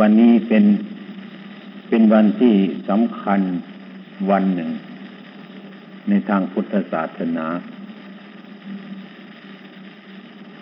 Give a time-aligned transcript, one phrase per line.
[0.00, 0.64] วันนี้เป็น
[1.88, 2.54] เป็นวันที่
[2.88, 3.40] สำคัญ
[4.30, 4.70] วันหนึ่ง
[6.08, 7.46] ในทางพุทธศาสนา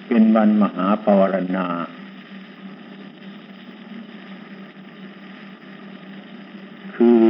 [0.09, 1.67] เป็นวันมหาปวารณา
[6.95, 7.23] คือ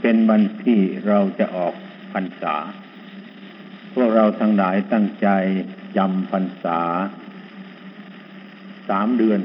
[0.00, 1.74] เป็นวันที่เราจะออก
[2.12, 2.56] พรรษา
[3.94, 5.28] พวกเราทั้งหลายตั้งใจ
[5.96, 6.80] จำพรรษา
[8.88, 9.40] สามเดือน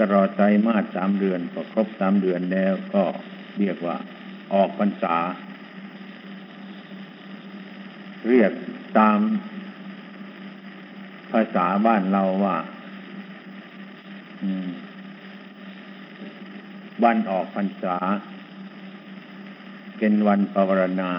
[0.00, 3.04] ตลอดใจมาสสามเดือนพอครบสามเดือนแล้วก็
[3.58, 3.96] เรียกว่า
[4.52, 5.16] ออกพรรษา
[8.28, 8.52] เรียก
[8.98, 9.18] ตาม
[11.32, 12.56] ภาษาบ้านเราว่า
[17.02, 17.96] วันออกพรรษา
[19.98, 20.70] เป็นวันภาว
[21.00, 21.10] นา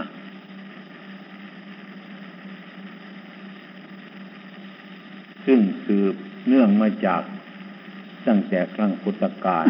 [5.46, 6.16] ซึ่งสืบ
[6.48, 7.22] เนื่องมาจาก
[8.28, 9.68] ตั้งแต่ครั้งพุทธกาล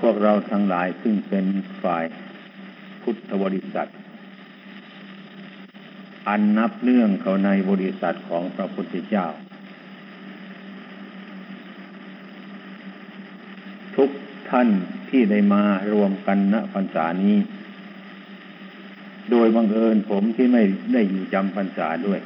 [0.00, 1.44] พวกเราทั้งหลายซึ่งเป็น
[1.82, 2.04] ฝ่าย
[3.02, 3.88] พุทธบริษัท
[6.28, 9.26] อันนับเนื่องเขาในบริษัทของพระพุทธเจ้า
[13.96, 14.10] ทุก
[14.50, 14.68] ท่าน
[15.08, 15.62] ที่ได้มา
[15.92, 17.36] รวมกันณพรรษานี้
[19.30, 20.62] โดยบังเอิญผมที่ไม่
[20.92, 22.20] ได้อยู่จำพรรษาด้วย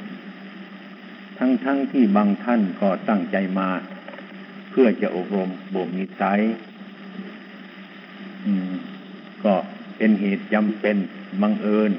[1.37, 3.69] ทั้งๆทที่บางท่านก็ตั้งใจมา
[4.69, 6.39] เพื่อจะอบรมบ่มนิสัย
[9.43, 9.53] ก็
[9.97, 10.97] เป็นเหตุจำเป็น
[11.41, 11.91] บังเอิญ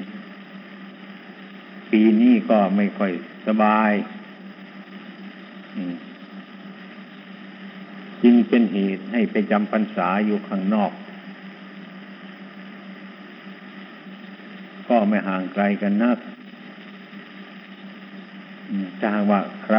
[1.91, 3.11] ปีนี้ก็ไม่ค่อย
[3.47, 3.91] สบาย
[8.23, 10.91] จึงเป็นเหตุให้ไปจำพรรษาอยู่ข้างนอก
[14.87, 16.17] ก็ไม่ห่างไกลกันนัก
[18.99, 19.77] ถ้าหากว่าใคร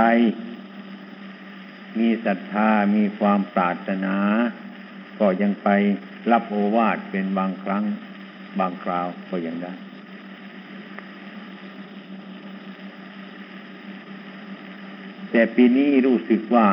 [1.99, 4.17] มีศรัทธามีความปรารถนา
[5.19, 5.69] ก็ยังไป
[6.33, 7.85] รับโอวาทเป็นบางครั้ง
[8.59, 9.75] บางคราวก็ยังได้
[15.31, 16.67] แต่ปีนี้รู้สึกว่า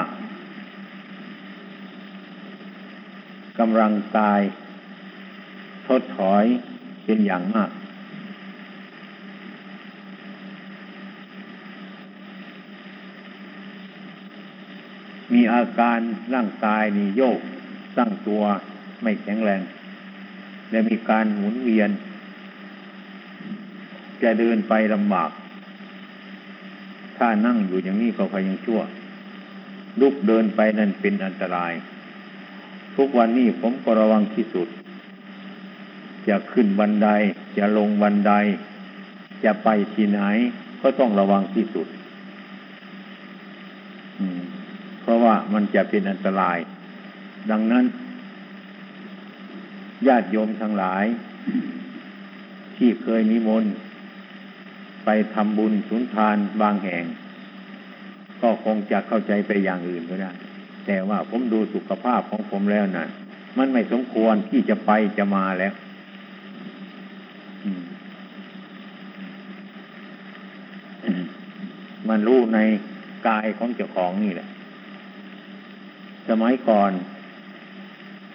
[3.59, 4.41] กำลังกาย
[5.87, 6.45] ทดถอย
[7.05, 7.69] เป็นอย่างมาก
[15.33, 15.99] มีอาการ
[16.33, 17.39] ร่างกายนี่โยก
[17.97, 18.43] ตั้างตัว
[19.01, 19.61] ไม่แข็งแรง
[20.69, 21.89] และมีการหมุนเวียน
[24.23, 25.29] จะเดินไปลำบาก
[27.17, 28.81] ถ้านั่งอยู่อย่างนี้ก็พยังชั่ว
[30.01, 31.73] ลุกเดินไปนั่นเป็นอันตราย
[32.95, 34.67] ทุกวันนี้ผมก็ระวังที่สุด
[36.27, 37.07] จะขึ้นบันได
[37.57, 38.33] จะลงบันได
[39.43, 40.19] จะไปที่ไหน
[40.81, 41.87] ก็ต้องระวังที่สุด
[45.07, 46.57] เพราะว่ามันจะเป็นอันตราย
[47.51, 47.85] ดังนั้น
[50.07, 51.05] ญาติโยมทั้งหลาย
[52.77, 53.71] ที่เคยนิมนต์
[55.05, 57.03] ไปทำบุญสุนทานบางแห่ง
[58.41, 60.31] ก็คงจะเข้าใจไปอย่างอื่นก็ได้
[60.85, 63.07] แต่ว่าผมดูสุขภาพของผมแล้วนะ่ะ
[63.57, 65.73] มันไม่สมควรที่จะไปจะมาแล้ว
[72.09, 72.59] มันรู้ใน
[73.27, 74.47] กายของเจ้าของนี่แหละ
[76.29, 76.91] สมัยก่อน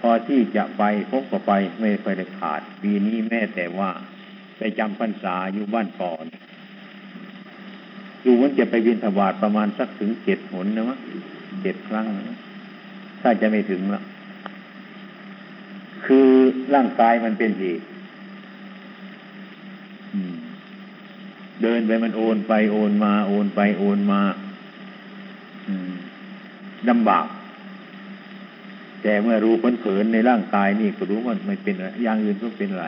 [0.01, 3.91] พอที่จะไปพบก็ไปไม่ไปได้ขาด ปีนี้แม่แต่ว่า
[4.59, 6.25] ไปจำพรรษาอยู่บ้านก่อน
[8.25, 10.99] ดูวันจะไปวินถวาดประมาณสักถึงเจ็ดหนนะมั้ง
[11.63, 12.07] เจ็ดครั้ง
[13.23, 14.03] ถ้าจะไม่ถึงละ
[16.05, 16.29] คือ
[16.75, 17.85] ร่างกายมันเป็นเหตุ
[21.63, 24.21] เดินไปมันโอนไปโอนมา โอนไปโอนมา
[26.89, 27.27] ลำบาก
[29.03, 32.87] แต่เมื่อรู้เผินในร่างกายนี่ก็รู้ว่าไม่เป็นอะไรอย่างอื่นก็เป็นอะไร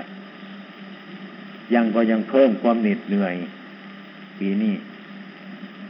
[1.75, 3.35] ยังก็ยังเพิ่มความเหน็ดเหนื่อย
[4.39, 4.75] ปีนี้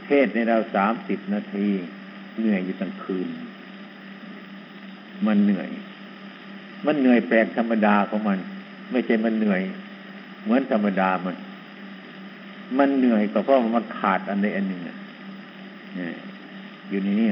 [0.05, 1.67] เทศในเราสามสิบนาที
[2.39, 3.27] เหนื่อยอยู่ตั้งคืน
[5.25, 5.69] มันเหนื่อย
[6.85, 8.37] มันเหนื่อยแปลกธรรมดาของมัน
[8.91, 9.61] ไม่ใช่มันเหนื่อย
[10.43, 11.35] เหมือนธรรมดามัน
[12.77, 14.81] มันเหนื่อยก็เพราะมันขาดอันใดอันหนึ่ง
[16.89, 17.27] อยู่ในนี้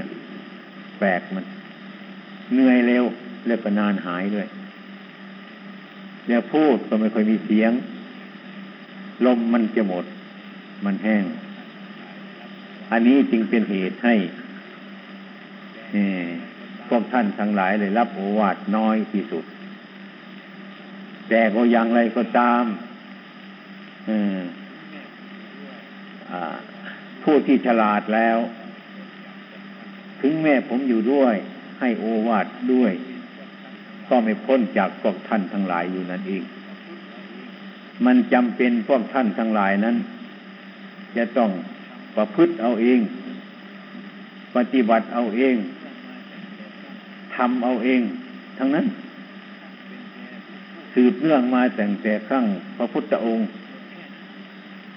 [1.00, 1.44] แปลกมัน
[2.54, 3.04] เหนื่อยเร็ว
[3.48, 4.48] เรียกนานหายด้วย
[6.28, 7.72] แล้วพูดก็ไม่ค่อยมีเสียง
[9.26, 10.06] ลมมันจะหมด
[10.86, 11.24] มันแห้ง
[12.92, 14.16] อันนี้จึงเป็นเหตุให้
[16.88, 19.44] พวกท่านทั้งหลายเลยรับโอวาทน้อยที่สุด
[21.30, 22.64] แต่ก็อย่างไรก็ตาม
[27.24, 28.38] ผู้ที่ฉลาดแล้ว
[30.22, 31.36] ถึงแม่ผมอยู่ด้วย
[31.80, 32.94] ให้โอวาทด้วย
[34.10, 36.44] ก็ไม่พ้นจากพวกท่านทั้งหลายอยู่นั่นเอง
[38.06, 39.96] มันจำเป็นพวกท่านทั้งหลายนั้น
[41.18, 41.50] จะต้อง
[42.16, 43.00] ประพฤติเอาเอง
[44.56, 45.56] ปฏิบัติเอาเอง
[47.36, 48.02] ทำเอาเอง
[48.58, 48.86] ทั้งนั้น
[50.94, 52.46] สืบเนื่องมาแต่งแต่ครั้ง
[52.78, 53.48] พระพุทธองค์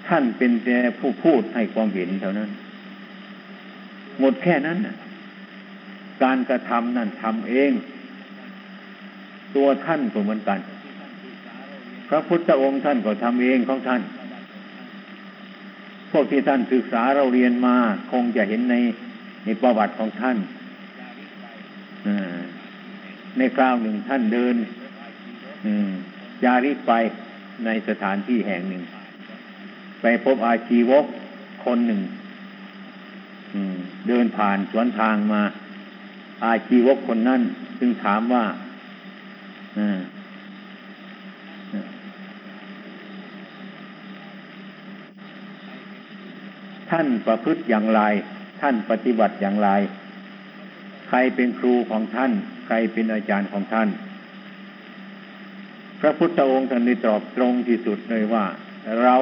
[0.08, 2.50] ท่านเป็นแต่ผู้พูดให้ความเห็นเท่านั้น
[4.20, 4.78] หมดแค่นั้น
[6.22, 7.72] การกระทำนั่นทำเอง
[9.56, 10.58] ตัวท่านก็เหมือนกัน
[12.08, 14.02] พระพุทธองค์ท่านก็ทำเองของท่าน
[16.10, 17.76] พวกที่ท่านศึกษาเราเรียนมา
[18.10, 18.76] คงจะเห็นใน
[19.44, 20.36] ในประวัติของท่าน
[23.38, 24.54] ในคราวหนึ่งท่านเดิน
[26.44, 26.92] จาริกไป
[27.64, 28.82] ในสถานที่แห่งหนึ่ง
[30.02, 31.04] ไปพบอาชีวก
[31.64, 32.00] คนหนึ่ง
[34.08, 35.42] เดินผ่านสวนทางมา
[36.44, 37.40] อาชีวกคนนั้น
[37.78, 38.44] จึงถามว่า
[46.90, 48.00] ท่านประพฤติอย่างไร
[48.60, 49.70] ท่านปฏิบัติอย่างไร
[51.08, 52.32] ใครเป็นครูของท่าน
[52.66, 53.88] ใครเป็นอาจารย์ของท่าน
[56.00, 58.44] พระพุทธองค์ท่านได้ตอบตรงที่สุดเลยว่า
[59.02, 59.16] เรา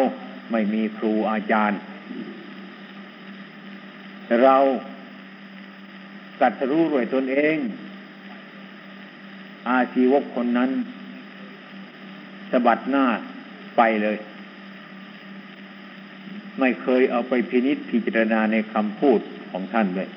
[0.53, 1.79] ไม่มีครูอาจารย์
[4.43, 4.57] เรา
[6.41, 7.57] ตัดรู้ด้วยตนเอง
[9.69, 10.71] อาชีวกคนนั้น
[12.51, 13.05] สะบัดหน้า
[13.77, 14.17] ไปเลย
[16.61, 19.21] ไม่เคยเอาไปพินิษพิจารณาในคำพูด
[19.51, 20.09] ของท่านเลย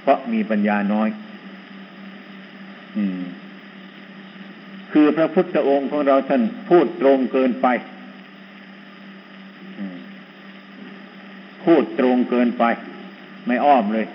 [0.00, 1.08] เพราะมีปัญญาน้อย
[2.96, 3.20] อืม
[4.92, 7.66] คือพระพุทธองค์ของเราท่านพูดตรงเกินไป
[11.64, 12.64] พูดตรงเกินไป
[13.48, 14.06] ไม่อ้อมเลย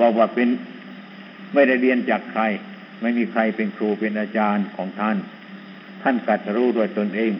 [0.00, 0.48] บอกว่าเป็น
[1.54, 2.42] ไม่ได้เรียนจากใคร
[3.00, 5.16] ไม่มีใครเป็นครูเป็นอาจารย์ของท่าน
[6.02, 7.32] ท่านกัดรู้ด้วยตนเอง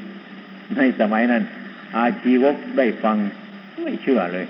[0.76, 1.42] ในสมัยนั้น
[1.96, 3.16] อาชีวกได้ฟัง
[3.82, 4.46] ไม่เชื่อเลย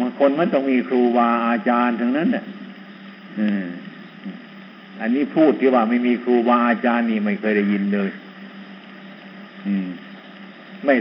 [0.00, 2.44] บางคนมันต้องมีครูวาอาจารย์ทั้งนั้นเนี่ย
[5.00, 8.10] อันนี้พูดที่ว่าไม่มีครูวาอาจารย์นี่ไม่เคยได้ยินเลย
[10.84, 10.94] ไม่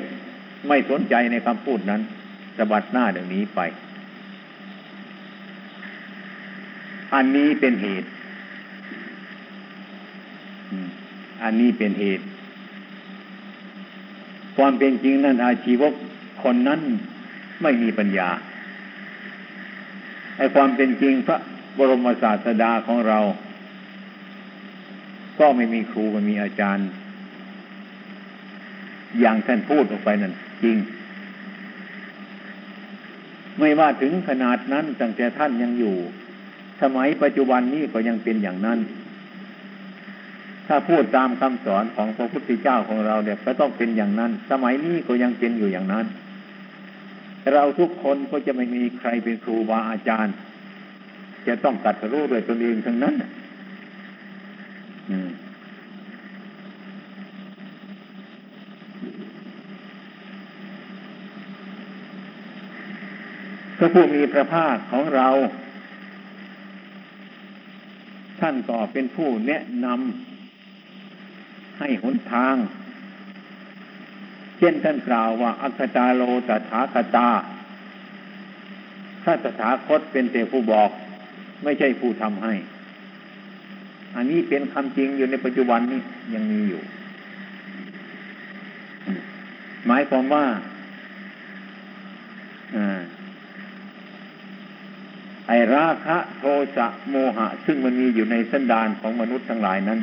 [0.68, 2.02] ไม่สนใจในคำพูดนั้น
[2.58, 3.62] สะบัดหน้าเดี๋ยวนี้ไป
[7.16, 8.08] อันนี้เป็นเหตุ
[11.44, 12.26] อันนี้เป็นเหตุ
[14.58, 15.94] ความเป็นจริงนั้นอาชีวก
[16.44, 16.80] คนนั้น
[17.62, 18.30] ไม่มีปัญญา
[20.38, 21.38] ไอ้ความเป็นจริงพระ
[21.78, 23.20] บรมศาสดาของเรา
[25.40, 26.88] ก็ไม่มีครูไม่มีอาจารย์
[29.20, 30.34] อย่างท่านพูดออกไปนั่น
[30.64, 30.78] จริง
[33.60, 35.96] ไม่ว่าถึงขนาดนั้นตั้งแต่ท่านยังอยู่
[36.82, 38.80] สมัยปัจจุบันนี้ก็ยังเป็นอย่างนั้น
[40.68, 46.06] ถ้าพูดตามคำสอนของพระพุทธเจ้าของเราเนี่ยก็ต้องเป็นอย่างนั้น สมัยนี้ก็ยังเป็นอยู่อย่างนั้น
[47.54, 50.36] เราทุกคนก็จะไม่มีใครเป็นครูบาอาจารย์
[51.48, 53.16] จะต้องตัดรู้ด้วยตนเองทั้งนั้น
[63.78, 65.28] พระผู้มีพระภาคของเรา
[68.48, 72.56] ท่านก็เป็นผู้แนะนำให้หนทาง
[74.58, 77.30] เช่นท่านกล่าวว่า อัคตาโลตถาคตา
[79.24, 80.90] ถ้าตถาคตเป็นแต่ผู้บอก
[81.64, 82.54] ไม่ใช่ผู้ทำให้
[84.16, 86.02] อันนี้เป็นคำจริงอยู่ในปัจจุบันนี้
[86.34, 86.82] ยังมีอยู่
[89.88, 90.46] หมายความว่า
[95.48, 96.44] ไอ้ราคะโท
[96.76, 100.00] สะโมหะ ซึ่งมันมีอยู่ในสันดานของมนุษย์ทั้งหลายนั้น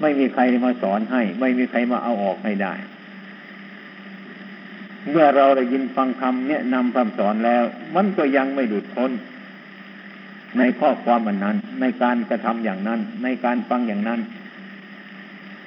[0.00, 2.74] ไม่มีใครมาสอนให้ ไม่มีใครมาเอาออกให้ได้
[5.10, 7.64] เมื่อเราได้ยินฟังคำเนี่ยนำคำสอนแล้ว
[7.96, 9.10] มันก็ยังไม่ดุดพ้น
[10.58, 14.20] ในข้อความมันนั้น ในการกระทำอย่างนั้น ในการฟังอย่างนั้น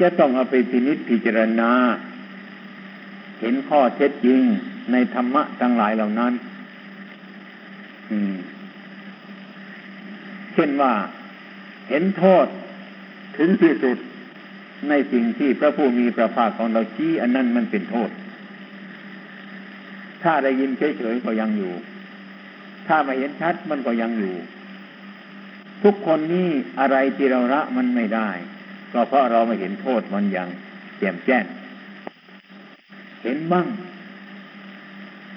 [0.02, 1.72] จะต้องเอาไปพินิจพิจารณา
[3.40, 4.42] เห็นข้อเท็จจริง
[4.92, 6.34] ในธรรมะทั้งหลายเหล่านั้น
[10.54, 10.94] เช่นว่า
[11.90, 12.48] เห็นโทษ
[13.38, 13.98] ถึงที่สุด
[14.90, 18.10] ในสิ่งที่พระผู้มีพระภาคของเราชี้อันนั้นมันเป็นโทษ
[20.24, 21.74] ถ้าได้ยินเฉยๆก็ยังอยู่
[22.88, 24.36] ถ้าไม่เห็นชัดมันก็ยังอยู่
[25.84, 28.30] ทุกคนนี้อะไรที่เราละมันไม่ได้
[28.94, 30.50] ก็เพราะเราไม่เห็นโทษมันอย่าง
[31.00, 31.46] แจ่มแจ้ง
[33.24, 33.68] เห็นบ้าง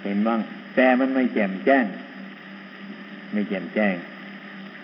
[0.02, 0.40] เห็นบ้าง
[0.76, 1.84] แต่มันไม่แจ่มแจ้ง
[3.32, 3.94] ไม่แจ่มแจ้ง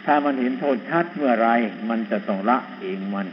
[0.05, 1.49] ถ้ามันเห็นโทษชัดเมื่อไร
[1.89, 3.27] มันจะต้องละเองมัน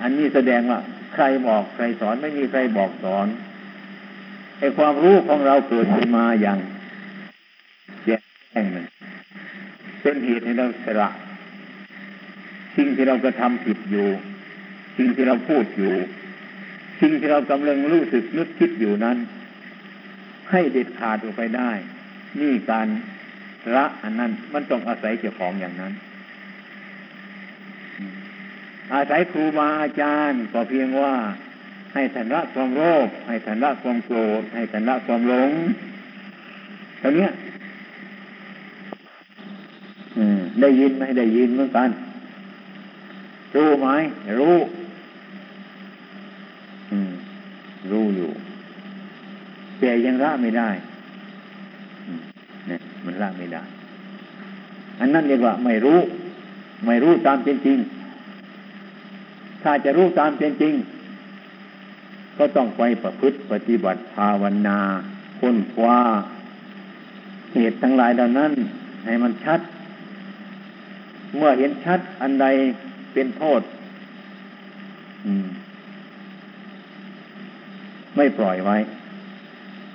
[0.00, 0.80] อันนี้แสดงว่า
[1.14, 3.26] ใครบอกใครสอนไม่มีใครบอกสอน
[4.58, 6.58] ไอ้ความรู้ของเราเกิดขึ้นมาอย่าง
[8.04, 8.16] แจ้
[8.62, 8.84] งมัน
[10.02, 11.08] เป็นเหตุให้เราสละ
[12.76, 14.08] สิ่งที่เรากระทำผิดอยู่
[14.96, 15.94] สิ่งที่เราพูดอยู่
[17.00, 19.16] สิ่งที่เรากำลังรู้สึกนึกคิดอยู่นั้น
[20.52, 21.70] ให้เด็ดขาดออกไปได้
[22.40, 22.86] นี่การ
[23.74, 25.92] ละอันนั้น มันต้องอาศัยเจ้าของอย่างนั้น
[28.94, 31.14] อาศัยครูบาอาจารย์ก็เพียงว่า
[31.94, 35.50] ให้ทันละความโลภให้ทันละความโกรธให้ทันละความหลง
[37.02, 37.28] ตรงนี้
[40.60, 41.90] ได้ยินไหมได้ยินเหมือนกัน
[43.54, 43.88] รู้ไหม
[44.40, 44.56] รู้
[47.90, 48.30] รู้อยู่
[49.82, 50.70] แต่ยังละไม่ได้
[52.68, 53.62] เนี่ยมันละไม่ได้
[55.00, 55.98] อันนั้นเรียกว่าไม่รู้
[56.86, 57.78] ไม่รู้ตามเป็นจริง
[59.62, 60.74] ถ้าจะรู้ตามเป็นจริง
[62.38, 64.78] ก็ต้องไปประพฤติปฏิบัติภาวนา
[65.40, 65.98] ค้นคว้า
[67.54, 68.52] เหตุทั้งหลายเหล่านั้น
[69.04, 69.60] ให้มันชัด
[71.36, 72.46] เมื่อเห็นชัดอันใด
[73.12, 73.60] เป็นโทษ
[78.16, 78.76] ไม่ปล่อยไว้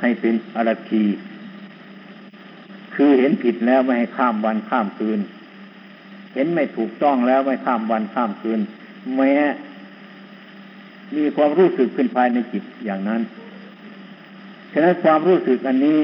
[0.01, 1.04] ให้เป็นอรคี
[2.96, 5.20] คือเห็นผิดแล้วไม่ให้ข้ามวันข้ามคืน
[6.34, 8.60] เห็นไม่ถูกต้องแล้วไม่ข้ามวันข้ามคืน
[9.16, 9.34] แม้
[11.16, 13.22] มีความรู้สึกขึ้นภายในจิตอย่างนั้น
[14.72, 16.00] ฉะนั้นความรู้สึกอันนี้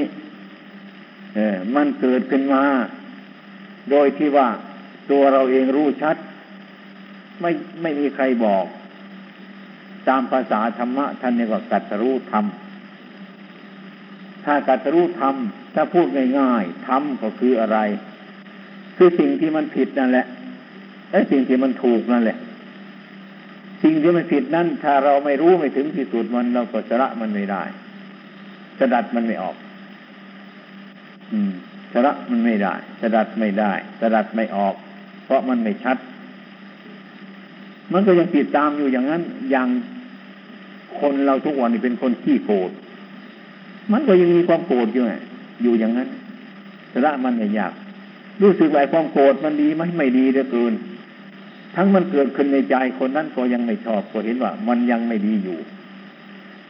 [1.34, 2.64] เออมันเกิดขึ้นมา
[3.90, 4.48] โดยที่ว่า
[5.10, 6.16] ตัวเราเองรู้ชัด
[7.40, 7.50] ไม่
[7.82, 8.64] ไม่มีใครบอก
[10.08, 12.44] ตามภาษาธรรมะท่านเรียกว่ากัตรู้ธรรม
[14.44, 15.34] ถ้ากัตรู้ธรรม
[15.74, 16.06] ถ้าพูด
[16.38, 17.78] ง่ายๆธรรมก็คืออะไร
[18.96, 20.26] คือสิ่งที่มันผิดนั่นแหละ
[21.10, 22.38] และสิ่งที่มันถูกนั่นแหละ
[23.82, 27.62] สิ่งที่มันผิดนั้นถ้าเราไม่รู้ไม่ถึงที่สุดมันเราก็สละมันไม่ได้
[28.78, 29.56] สดัดมันไม่ออก
[31.32, 31.52] อืม
[31.92, 34.74] สละมันไม่ได้สดัดไม่ได้สดัดไม่ออก
[35.24, 35.96] เพราะมันไม่ชัด
[37.92, 39.68] มันก็ยังติดตามอยู่อย่างนั้นอย่าง
[41.00, 42.70] คนเราทุกวันนี้เป็นคนขี้โกรธ
[43.92, 45.14] มันก็ยังมีความโกรธอยู่ไง
[45.62, 46.08] อยู่อย่างนั้น
[46.92, 47.72] สละมันไม่ยาก
[48.42, 50.72] รู้สึกว่าความโกรธมันดีไหมไม่ดีเหลือเกิน
[51.76, 55.58] ทั้งมันเกิดขึ้นในใจคนนั้นก็ยังไม่ชอบก็เห็นว่า มันยังไม่ดีอยู่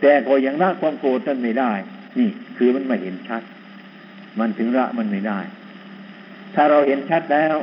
[0.01, 1.73] แต่ก็ยังละความโกรธนั้นไม่ได้
[2.19, 3.43] นี่ คือมันไม่เห็นชัด
[4.39, 5.39] มันถึงละมันไม่ได้
[6.55, 7.57] ถ้าเราเห็นชัดแล้ว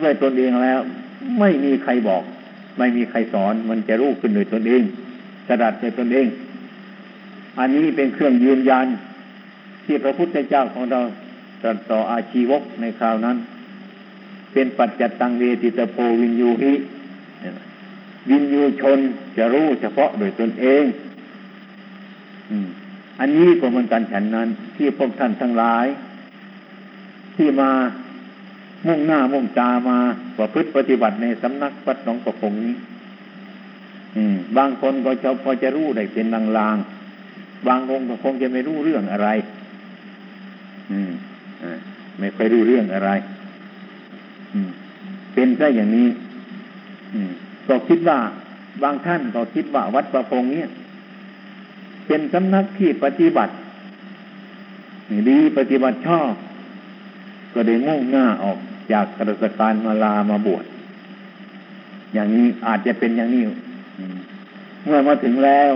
[0.00, 0.80] ด้วยตนเองแล้ว
[1.40, 2.22] ไม่มีใครบอก
[2.78, 4.82] ไม่มีใครสอน มันจะรู้ขึ้นโดยตนเอง
[5.48, 6.26] สดัดโดยตนเอง
[7.58, 8.86] อันนี้เป็นเครื่องยืนยัน
[9.84, 11.00] ที่พระพุทธเจ้าของเรา
[11.62, 13.36] ตรัสต่ออาชีวกในคราวนั้น
[14.52, 16.72] เป็นปัจจัตตังเวติตโพวินยูหิ
[18.30, 18.98] วินยูชน
[19.36, 20.84] จะรู้เฉพาะโดยตนเอง
[23.20, 25.86] อันนี้ก็เหมือนกันฉันนั้น ที่พวกท่านทั้งหลาย
[27.36, 27.70] ที่มา
[28.86, 29.98] มุ่งหน้ามุ่งตามา
[30.38, 32.74] ประพฤติปฏิบัติในสำนักวัดหนองประพงนี้
[34.56, 36.26] บางคนก็จะพอจะรู้ได้เป็น
[36.58, 36.97] ลางๆ
[37.66, 39.28] บางองค์ก็คงจะไม่รู้เรื่องอะไร
[40.90, 41.10] อืม
[42.18, 43.10] ไม่ค่อยรู้เรื่องอะไร
[44.52, 44.70] อืม
[45.34, 46.08] เป็นซะอย่างนี้
[47.14, 47.30] อืม
[47.68, 48.18] ก็คิดว่า
[48.82, 50.68] บางท่านก็คิดว่าวัดประพงเนี้ย
[52.06, 53.52] เป็นสำนักที่ปฏิบัติ
[55.28, 56.32] ดีปฏิบัติชอบ
[57.54, 58.58] ก็ได้มุ่งหน้าออก
[58.92, 60.64] จากกระสการมาลามาบวช
[62.14, 63.42] อย่างนี้อาจจะเป็นอย่างนี้
[64.84, 65.72] เมื่อมาถึงแล้ว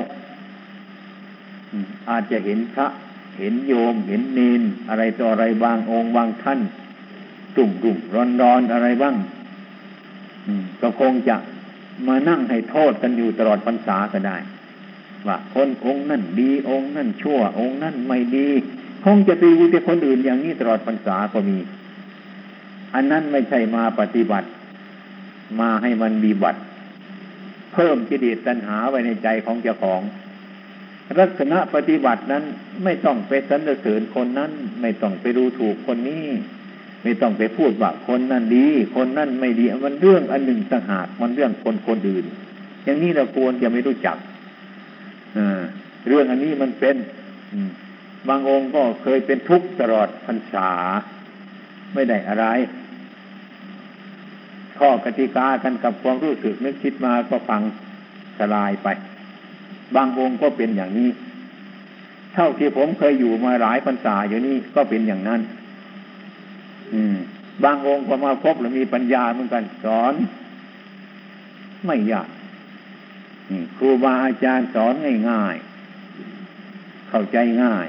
[2.10, 2.86] อาจจะเห็นพระ
[3.38, 6.60] เห็นโยม เห็นเนน อะไรต่ออะไรบางองค์บางท่าน
[7.56, 9.16] ตุ่มตุ่มร้อนร้อนอะไรบ้าง
[10.80, 11.36] ก็คงจะ
[12.06, 14.36] มานั่งให้โทษกันอยู่ตลอดพรรษาก็ได้
[15.26, 18.48] ว่าคนองค์นั่นดีองค์นั่นชั่ว องค์นั่นไม่ดี
[19.04, 21.58] คงจะตีวิแต่คนอื่นอย่างนี้ตลอดพรรษาก็มี
[22.94, 24.48] อันนั้นไม่ใช่มาปฏิบัติ
[25.60, 26.60] มาให้มันมีบัตร
[27.72, 30.00] เพิ่มกิเลสตัณหาไว้ในใจของเจ้าของ
[31.20, 32.44] ลักษณะปฏิบัตินั้น
[32.84, 34.50] ไม่ต้องไปสรรเสริญคนนั้น
[34.80, 36.26] ไม่ต้องไปดูถูกคนนี้
[37.02, 42.24] ไม่ต้องไปพูดว่าคนนั้นดี คนนั้นไม่ดีมันเรื่องอันหนึ่งต่างหากมันเรื่องคนคนอื่น
[42.84, 44.16] อย่างนี้เราควรจะไม่รู้จัก
[46.08, 46.96] เรื่องอันนี้มันเป็น
[48.28, 50.70] บางองค์ก็เคยเป็นทุกข์ตลอดพรรษา
[51.94, 52.46] ไม่ได้อะไร
[54.78, 57.62] ข้อกติกากันกับความรู้สึกนึกคิดมาก็ฟัง
[58.38, 58.88] สลายไป
[59.96, 61.10] บางองค์ก็เป็นอย่างนี้
[62.34, 65.40] เท่าที่ผมเคยอยู่มาหลายพรรษาอยู่นี่ก็เป็นอย่างนั้น
[66.92, 67.16] อืม
[67.64, 70.14] บางองค์ก็มาพบหรือมีปัญญาเหมือนกันสอน
[71.86, 72.28] ไม่ยาก
[73.78, 74.94] ครูบาอาจารย์สอน
[75.30, 77.86] ง่ายๆ เข้าใจง่าย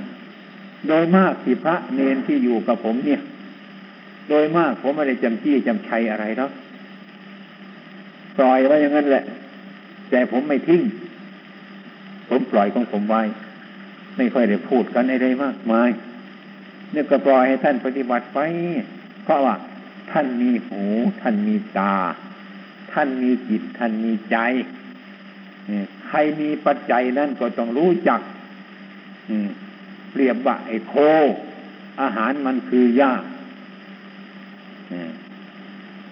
[0.87, 3.21] โดยมากที่พระเนนที่อยู่กับผมเนี่ย
[4.29, 6.51] โดยมากผมไม่ได้จำที่จำชัยอะไรหรอก
[8.37, 9.23] ปล่อยไว้อย่างนั้นแหละ
[10.09, 10.81] แต่ผมไม่ทิ้ง
[12.29, 13.21] ผมปล่อยของผมไว้
[14.17, 15.89] ไม่ค่อยได้พูดกันอะไรมากมาย
[16.91, 18.39] เนี่ยก็ปล่อยให้ท่านปฏิบัติไป
[19.23, 19.55] เพราะว่า
[20.11, 20.83] ท่านมีหู
[21.21, 21.95] ท่านมีตา
[22.93, 24.37] ท่านมีจิต ท่านมีใจ
[26.07, 28.19] ใครมีปัจจัยนั่นก็ต้องรู้จัก
[30.11, 30.93] เปรียบว่าไอ้โค
[32.01, 33.13] อาหารมันคือหญ้า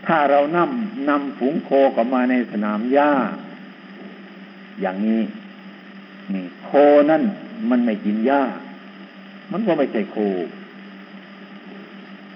[0.05, 3.11] ถ้าเรานำนำฝูงโคเข้ามาในสนามหญ้า
[4.81, 5.21] อย่างนี้
[6.65, 6.71] โค
[7.11, 7.23] นั่น
[7.69, 8.43] มันไม่กินหญ้า
[9.51, 10.17] มันก็ไม่ใช่โค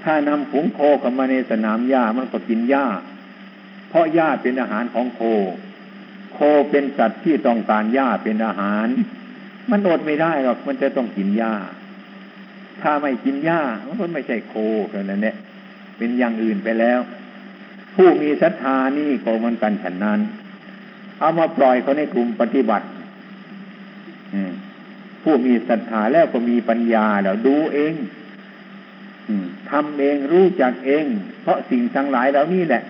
[0.04, 2.88] ถ้านำฝูงโคเข้ามาในสนามหญ้ามันก็กินหญ้า
[3.90, 5.22] เพราะหญ้าเป็นอาหารของโค
[6.34, 6.40] โค
[6.70, 8.88] เป็นสัตว์ที่ต้องการหญ้าเป็นอาหาร
[9.72, 11.54] มันอดไม่ได้หรอกมันจะต้องกินหญ้า
[12.82, 14.56] ถ้าไม่กินหญ้ามันก็ไม่ใช่โค
[14.92, 15.36] เท่านั้นเนี่ย
[15.98, 17.00] เป็นอย่างอื่นไปแล้ว
[17.96, 20.20] ผู้มีศรัทธานี่ก็มันกันฉันนั้น
[21.20, 22.86] เอามาปล่อยเขาในกลุ่มปฏิบัติ
[25.24, 27.94] ผู้มีศรัทธาแล้วก็มีปัญญาแล้วดูเอง
[29.70, 31.06] ทำเองรู้จักเอง
[31.42, 32.84] เพราะสิ่งทั้งหลายเหล่านี้แหละ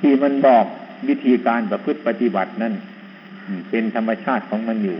[0.00, 0.64] ที่มันบอก
[1.08, 2.74] วิธีการประพฤติปฏิบัตินั่น
[3.70, 4.98] เป็นธรรมชาติของมันอยู่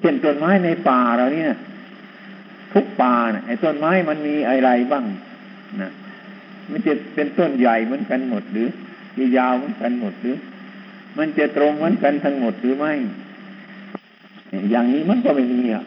[0.00, 1.52] เช่นต้นไม้ในป่าเราเนี่ย
[2.72, 3.14] ทุกป่า
[3.46, 5.04] ไอ้ต้นไม้มันมีอะไรบ้าง
[5.82, 5.92] นะ
[6.70, 8.68] มันจะเป็นต้นใหญ่เหมือนกันหมดหรือ
[9.18, 10.36] มียาวเหมือนกันหมดหรือ
[11.18, 12.92] มันจะตรงเหมือนกันทั้งหมดหรือไม่
[14.70, 15.84] อย่างนี้มันก็ไม่มีอะ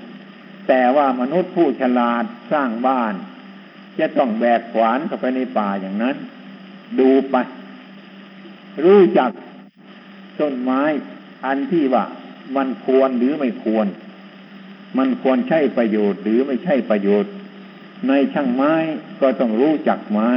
[0.68, 3.14] แต่ว่ามนุษย์ผู้ฉลาดสร้างบ้าน
[4.00, 6.16] จะต้องแบกขวานเข้าไปในป่าอย่างนั้น
[7.00, 7.36] ดูไป
[8.86, 9.32] รู้จัก
[10.40, 10.82] ต้นไม้
[11.46, 12.06] อันที่ว่า
[12.56, 13.88] มันควรหรือไม่ควร
[14.98, 17.32] มันควรใช้ประโยชน์หรือไม่ใช่ประโยชน์
[18.08, 18.74] ในช่างไม้
[19.22, 20.32] ก็ต้องรู้จักไม้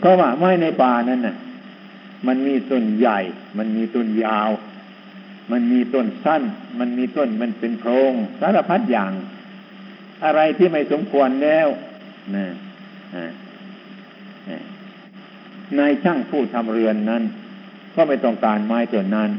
[0.00, 1.36] เพราะว่าไม้ในป่านั้นน่ะ
[2.26, 3.18] มันมีต้นใหญ่
[3.58, 4.50] มันมีต้นยาว
[5.52, 6.42] มันมีต้นสั้น
[6.78, 9.12] มันมีต้นมันเป็นโพรงสารพัดอย่าง
[10.24, 11.68] อะไรที่ไม่สมควรแล้ว
[12.36, 12.46] นะ
[15.78, 17.22] นายช่างผู้ทำเรือนนั้น
[17.94, 19.30] ก็ไม่ต้องการไม้ต้นนั้น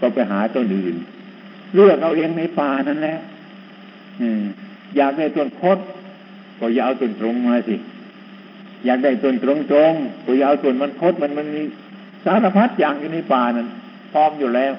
[0.00, 0.96] ก็ไปหาต้นอื่น
[1.74, 3.18] เลือกเอาเองในป่านั้นแหละ
[4.96, 5.78] อยากได้ต้นคด
[6.58, 7.76] ก็อย่าเอาต้นตรงมาสิ
[8.84, 9.92] อยากได้ต้นตรงตรง
[10.24, 11.62] ก็อย่าเอาต้นมันคดมันมันมี
[12.24, 13.68] สารพัดอย่างอยู่ในป่านั้น
[14.12, 14.72] พร้อมอยู่แล้ว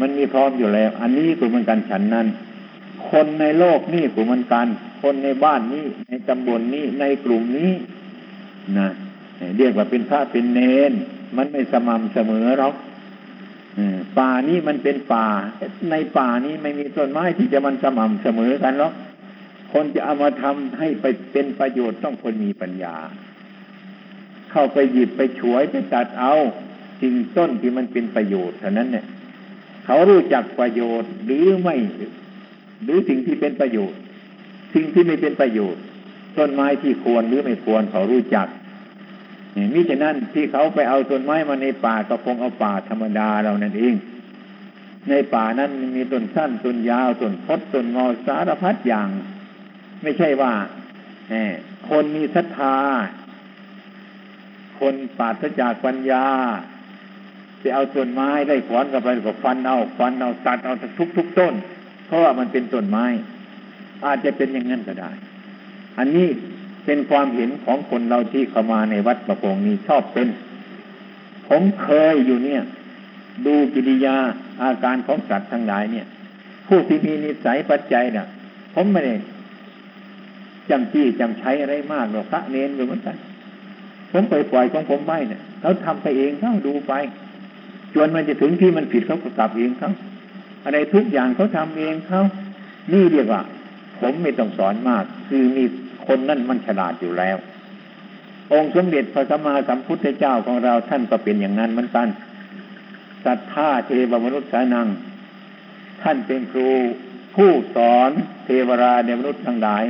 [0.00, 2.26] มันมีพร้อมอยู่แล้ว อันนี้ก็เหมือนกันฉันนั้น
[3.10, 4.66] คนในโลกนี่ก็เหมือนกัน
[5.02, 7.72] คนในบ้านนี้ ในตำบลนนี้ในกลุ่มนี้
[8.78, 8.88] นะ
[9.58, 10.92] เรียกว่าเป็นพระเป็นเนน
[11.36, 12.74] มันไม่สม่ำเสมอหรอก
[14.18, 15.26] ป่านี้มันเป็นป่า
[15.90, 18.92] ในป่านี้ไม่มีต้นไม้ที่จะมันสม่ำเสมอกันหรอก
[19.72, 22.96] คนจะเอามาทำให้ไปเป็นประโยชน์ต้องคนมีปัญญา
[24.50, 26.34] เข้าไปหยิบไปฉวยไปตัดเอา
[27.00, 29.04] สิ่งต้นที่มันเป็นประโยชน์เท่านั้นเนี่ย
[29.84, 31.76] เขารู้จักประโยชน์หรือไม่
[32.84, 33.98] หรือสิ่งที่เป็นประโยชน์
[34.74, 35.82] สิ่งที่ไม่เป็นประโยชน์
[36.38, 38.46] ต้นไม้ที่ควรหรือไม่ควรเขารู้จัก
[39.74, 43.94] มิฉะนั้นที่เขาไปเอาต้นไม้มาในป่าก็คงเอาป่าธรรมดาเรานั่นเอง
[45.08, 49.08] ในป่านั้นมีต้นสั้นต้นยาวต้นพดต้นงอสารพัดอย่าง
[50.02, 50.52] ไม่ใช่ว่า
[51.88, 52.76] คนมีศรัทธา
[54.80, 56.26] คนปราศจากปัญญา
[57.62, 61.54] จะเอาต้นไม้ได้ขวานกับไปกับฟันเอาฟันเอาตัดเอาทุกทุกต้น
[62.06, 63.04] เพราะว่ามันเป็นต้นไม้
[64.04, 65.10] อาจจะเป็นอย่างนั้นก็ได้
[65.98, 66.28] อันนี้
[66.84, 70.28] เป็นความเห็นของคนเราที่เข้ามาในวัดประโปงนี้ชอบเป็น
[71.48, 72.62] ผมเคยอยู่เนี่ย
[73.46, 74.16] ดูกิริยา
[74.62, 76.06] อาการของสัตว์ทั้งหลายเนี่ย
[76.68, 78.26] ผู้ที่มีนิสัยปัจจัยเนี่ย
[78.74, 79.14] ผมไม่ได้
[80.70, 83.16] จำจี้จำใช้อะไรมากหรอกพระเนนเหมือนกัน
[84.12, 86.92] ผมไปปล่อยของผมไว้เนี่ยเขาทำไปเองเขาดูไป
[87.94, 89.90] จนมันจะถึงที่มันผิดเขาก็กลับเองเขา
[90.64, 92.22] อะไรทุกอย่างเขาทำเองเขา
[92.92, 93.42] นี่เรียกว่า
[94.00, 95.64] ผมไม่ต้องสอนมาก คือมี
[96.06, 97.36] คนนั่นมันฉลาดอยู่แล้ว
[98.52, 102.08] องค์สมเด็จพระสัมมาสัมพุทธเจ้าของเราท่านก็เป็นอย่างนั้นเหมือนกัน
[103.24, 104.88] ศรัทธาเทวมนุษย์สานัง
[106.02, 106.68] ท่านเป็นครู
[107.34, 108.10] ผู้สอน
[108.44, 109.84] เทวราในมนุษย์ทั้งหลาย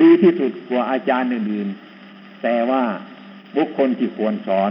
[0.00, 2.82] ดีที่สุดกว่าอาจารย์อื่นๆแต่ว่า
[3.56, 4.70] บุคคลที่ควรสอน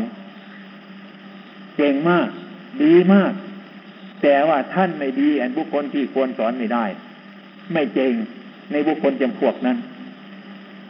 [1.80, 2.28] เก่งมาก
[2.84, 3.34] ดีมาก
[4.22, 6.86] แต่ว่าท่านไม่ดีอันบุคคลที่ควรสอนไม่ได้
[7.74, 8.14] ไม่เจง
[8.72, 9.78] ในบุคคลจำพวกนั้น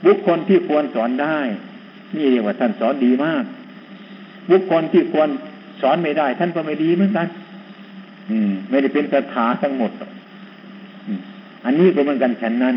[0.05, 1.37] บุคคลที่ควรสอนได้
[2.17, 3.43] นี่เรียกว่าท่านสอนดีมาก
[4.51, 5.29] บุคคลที่ควร
[5.81, 7.27] สอนไม่ได้ ท่านก็ไม่ดีเหมือนกัน
[8.29, 9.91] อืม ไม่ได้เป็นสถาทั้งหมด
[11.65, 12.75] อันนี้ก็เหมือนกันฉันนั้น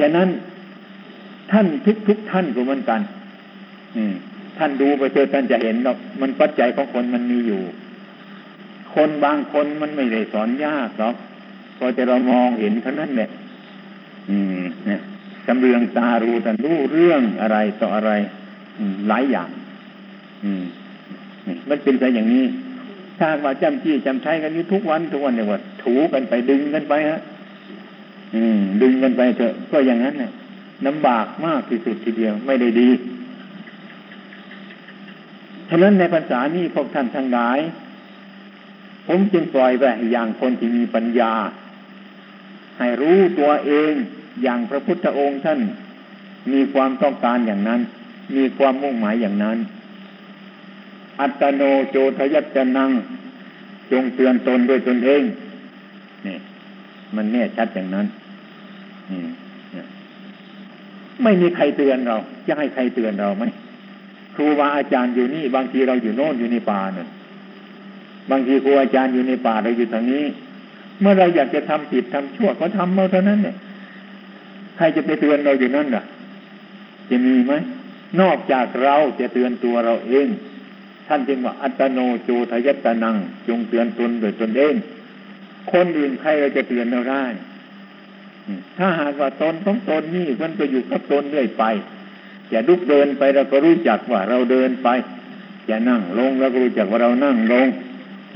[0.00, 0.28] ฉะนั้น
[1.50, 3.00] ท่านทุกทุกท่านก็เหมือนกัน
[3.96, 4.14] อืม
[4.58, 7.62] ท่านดูไปเจอท่านจะเห็นหรอกมันปัจจัยของคนมันมีอยู่
[8.94, 11.14] คนบางคนมันไม่ได้สอนยากหรอก
[11.78, 13.30] พอจะเรามองเห็นเท่านั้นแหละ
[14.30, 15.00] อืมเนี่ย
[15.46, 18.10] จำเรืองตารู้แต่รู้เรื่องอะไรต่ออะไร
[19.08, 19.48] หลายอย่าง
[20.44, 20.62] อืม
[21.68, 22.44] มันเป็นไปอย่างนี้
[23.18, 27.20] ถ้าว่าจำจี้จำใช้กันนี้ทุกวันทุกวันเนี่ยว่าถูกันไปดึงกันไปฮะ
[28.34, 30.30] อืมดึงกันไปเถอะ ก็อย่างนั้นเนี่ย
[30.86, 32.88] ลำบากมากที่สุดทีเดียวไม่ได้ดี
[35.70, 37.58] ฉะนั้นในภาษานี้พวกท่านทั้งหลาย
[39.06, 41.32] ผมจึงปล่อยไปอย่างคนที่มีปัญญา
[42.78, 43.92] ให้รู้ตัวเอง
[44.42, 45.60] อย่างพระพุทธองค์ท่าน
[46.52, 47.80] มีความต้องการอย่างนั้น
[48.36, 49.58] มีความมุ่งหมายอย่างนั้น
[51.20, 52.90] อัตโนโจทยัตนัง
[53.92, 55.22] จงเตือนตนด้วยตนเอง
[56.26, 56.36] นี่
[57.16, 58.06] มันแน่ชัดอย่างนั้น
[61.22, 63.44] ไม่มีใครเตือนเรา จะให้ใครเตือนเราไหม
[64.36, 67.08] ครูบาอาจารย์อยู่นี่ บางทีเราอยู่โน่นอยู่ในป่าเนี่ย
[68.30, 70.24] บางทีครูอาจารย์อยู่ในป่าเราอยู่ทางนี้
[71.00, 73.56] เมื่อเราอยากจะทำผิดทำชั่วก็ทำมาเท่านั้นเนี่ย
[74.76, 76.04] ใครจะไปเตือนเราอยู่นั่นล่ะ
[77.10, 77.52] จะมีไหม
[78.20, 80.28] นอกจากเราจะเตือนตัวเราเอง
[81.08, 83.16] ท่านจึงว่าอัตโนโจทยัตนัง
[83.48, 84.74] จงเตือนตนโดยตนเอง
[85.72, 87.24] คนอื่นใครเราจะเตือนเราได้
[88.78, 91.64] ถ้าหากว่าตนต้องตนนี่มันก็อยู่กับตนเรื่อยไป
[92.52, 94.88] จะลุกเดินไปเราก็รู้จักว่าเราเดินไป
[95.68, 97.66] จะนั่งลงเราก็รู้จักว่าเรานั่งลง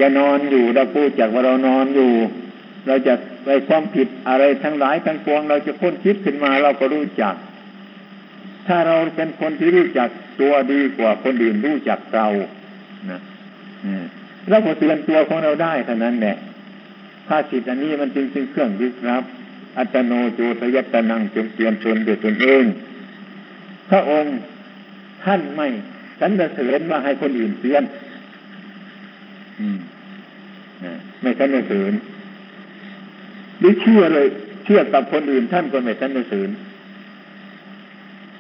[0.01, 2.13] จะนอนอยู่เราก็รู้จักว่าเรานอนอยู่
[2.87, 7.35] เราจะไปความผิดอะไรทั้งหลายทั้งปวง เราจะค้นคิดขึ้นมาเราก็รู้จัก
[8.67, 10.09] ถ้าเราเป็นคนที่รู้จัก
[10.41, 12.27] ตัวดีกว่าคนอื่นรู้จักเรา
[13.11, 13.21] นะ
[14.49, 16.37] เราก็เตือนตัวของเราได้เท่านั้นแหละ
[17.29, 19.25] ภาษิตอันนี้มันจึงเป็นเครื่องยึดรับ
[19.79, 22.65] อัตโนโจทยัตนังจงเตือนตนด้วยตนเอง
[23.91, 24.37] พระองค์
[25.25, 25.69] ท่านไม่
[26.21, 27.83] สรรเสริญว่าให้คนอื่นเตือน
[31.23, 31.93] ไม่สรรเสริญ
[33.59, 34.27] หรือเชื่อเลย
[34.65, 36.49] เชื่อกับคนอื่นท่านก็ไม่สรรเสริญ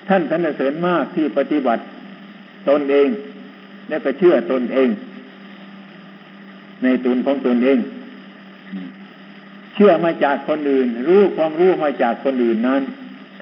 [0.09, 1.83] ท่านสรรเสริญมากที่ปฏิบัติ
[2.69, 3.09] ตนเอง
[3.89, 4.89] และก็เชื่อตนเอง
[6.83, 7.79] ในตนของตนเอง
[9.75, 12.83] เชื่อมาจากคนอื่น รู้ความรู้มาจากคนอื่นนั้น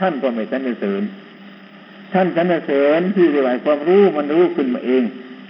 [0.01, 1.03] ท่านก็ไม่สรรเสริญ
[2.13, 5.03] ท่านสรรเสริญที่เรียกว่าความรู้มันรู้ขึ้นมาเอง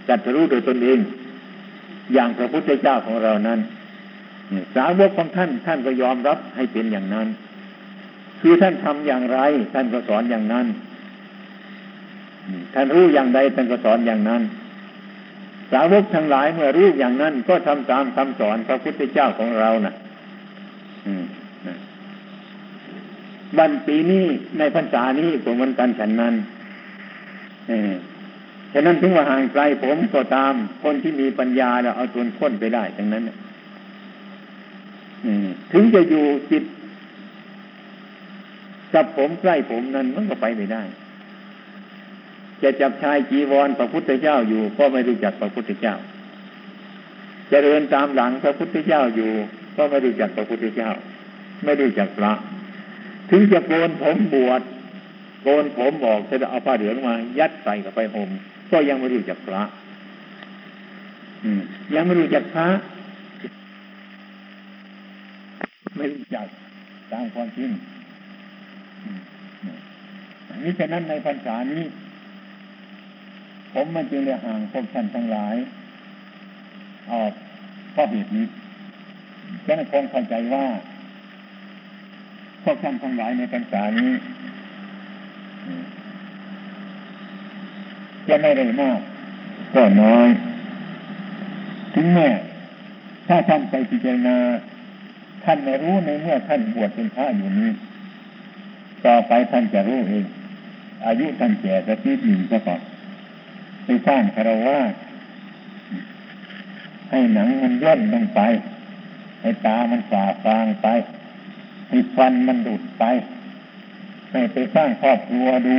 [0.09, 0.99] จัดรู้โดยตนเอง
[2.15, 3.61] อย่างพระพุทธเจ้าของเรานั้น
[4.75, 7.29] สาวกของท่านท่านก็ยอมรับให้เป็นอย่างนั้น
[8.41, 9.39] คือท่านทำอย่างไร
[9.75, 10.67] ท่านก็สอนอย่างนั้น
[12.75, 14.43] ท่านรู้อย่างใดท่านก็สอนอย่างนั้น
[15.73, 19.95] สาวกทั้งหลายเมื่อรู้อย่างนั้น ก็ทำตามคำสอนพระพุทธเจ้าของเรานะ่ะ
[23.59, 24.25] วันปีนี้
[24.59, 26.35] ในพรรษานี้ก็เหมือนกันฉันนั้น
[28.73, 33.25] ฉะนั้นถึงว่าห่างไกลผมก็ตามคนที่มีปัญญาเราเอาตัวพ้นไปได้ทั้งนั้น
[35.73, 36.65] ถึงจะอยู่จิต
[38.95, 40.83] กับผมใกล้ผมนั้นมันก็ไปไม่ได้
[42.63, 45.95] จะจับชายจีวรพระพุทธเจ้าอยู่ ก็ไม่รู้จักพระพุทธเจ้า
[47.51, 49.33] จะเดินตามหลังพระพุทธเจ้าอยู่
[49.77, 50.91] ก็ไม่รู้จักพระพุทธเจ้า
[51.65, 52.33] ไม่รู้จักพระ
[53.31, 54.63] ถึงจะโกนผมบวช
[55.43, 58.31] โกนผมบอกจะเอาผ้าเหลืองมา ยัดใส่กับไปห่ม
[58.71, 59.63] ก็ยังไม่รู้จักพระ
[61.95, 62.67] ยังไม่รู้จักพระ
[65.97, 66.47] ไม่รู้จัก
[67.13, 67.71] ตามความจริง
[70.65, 71.85] นี่ฉะนั้นในพรรษานี้
[73.73, 75.57] ผมมันจึงเลยห่างพวกท่านทั้งหลาย
[77.13, 77.33] ออก
[77.95, 78.47] ข้อเหตุนี้
[79.65, 80.65] ฉะนั้นคงเข้าใจว่า
[82.63, 84.13] พวกท่านทั้งหลายในพรรษานี้
[88.29, 89.01] จะไม่ได้มาก
[89.75, 90.29] ก็น้อย
[91.95, 92.29] ถึงแม้
[93.29, 94.37] ถ้าท่านไปพิจารณา
[95.45, 97.71] ท่านไม่รู้ในเมื่อท่านบวชเป็นพระอยู่นี้
[99.07, 100.25] ต่อไปท่านจะรู้เอง
[101.07, 102.81] อายุท่านแก่จะทีหนึ่งซะก่อน
[103.85, 104.79] ไปสร้างคารวะ
[107.11, 108.41] ให้หนังมันย่นลงไป
[109.41, 110.87] ให้ตามันฝ่าฟางไป
[111.89, 113.05] ให้ฟันมันดุดไป
[114.33, 115.79] ให้ไปสร้างครอบครัวดู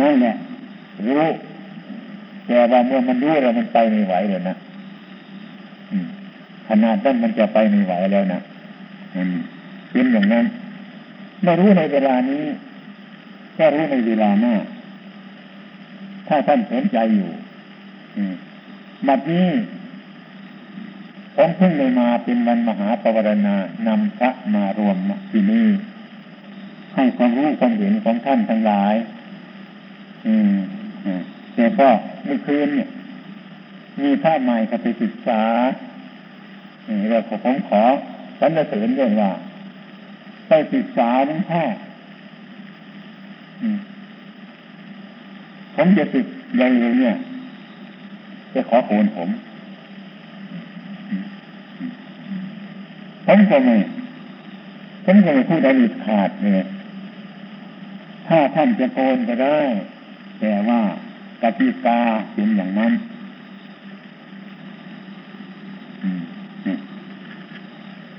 [0.00, 0.34] นั่นแหละ
[1.06, 1.24] รู้
[2.46, 4.54] แต่ว่าเมื่อมันรู้แล้วมันไปไม่ไหวเลยนะ
[6.68, 8.40] ขนาดนั้นมันจะไปไม่ไหวแล้วนะ
[9.92, 10.44] เป็นอย่างนั้น
[11.42, 12.42] ไม่รู้ในเวลานี้
[13.54, 14.54] แค่รู้ในเวลาหน้า
[16.28, 17.30] ถ้าท่านสนใจอยู่
[19.08, 19.46] บัดนี้
[21.40, 24.96] ผมเพิ่งเลยมาเป็นวันมหาปวารณานำพระมารวม
[25.30, 25.68] ที่นี่
[26.94, 28.94] ให้ความรู้ความเห็นของท่านทั้งหลาย
[30.26, 30.56] อืม
[31.54, 31.88] แต่ก็
[32.24, 32.88] เมื่อคืนเนี่ย
[34.02, 35.42] มีพระใหม่ก็ไปศึกษา
[37.08, 37.82] เรื่องของผมขอ
[38.40, 39.32] สรรเสริญด้วยว่า
[40.48, 41.62] ไปศึกษาหลวงพ่อ
[45.76, 47.14] ผมจะศึกเร็วๆเนี่ย
[48.54, 49.30] จะขอโกนผม
[53.30, 53.76] ผมก็ไม่
[55.04, 56.66] ผมก็ไม่พูดอะไรขาดเลย
[58.28, 59.60] ถ้าท่านจะโกนก็ได้
[60.40, 60.80] แต่ว่า
[61.42, 61.98] กติกา
[62.32, 62.92] เป็นอย่างนั้น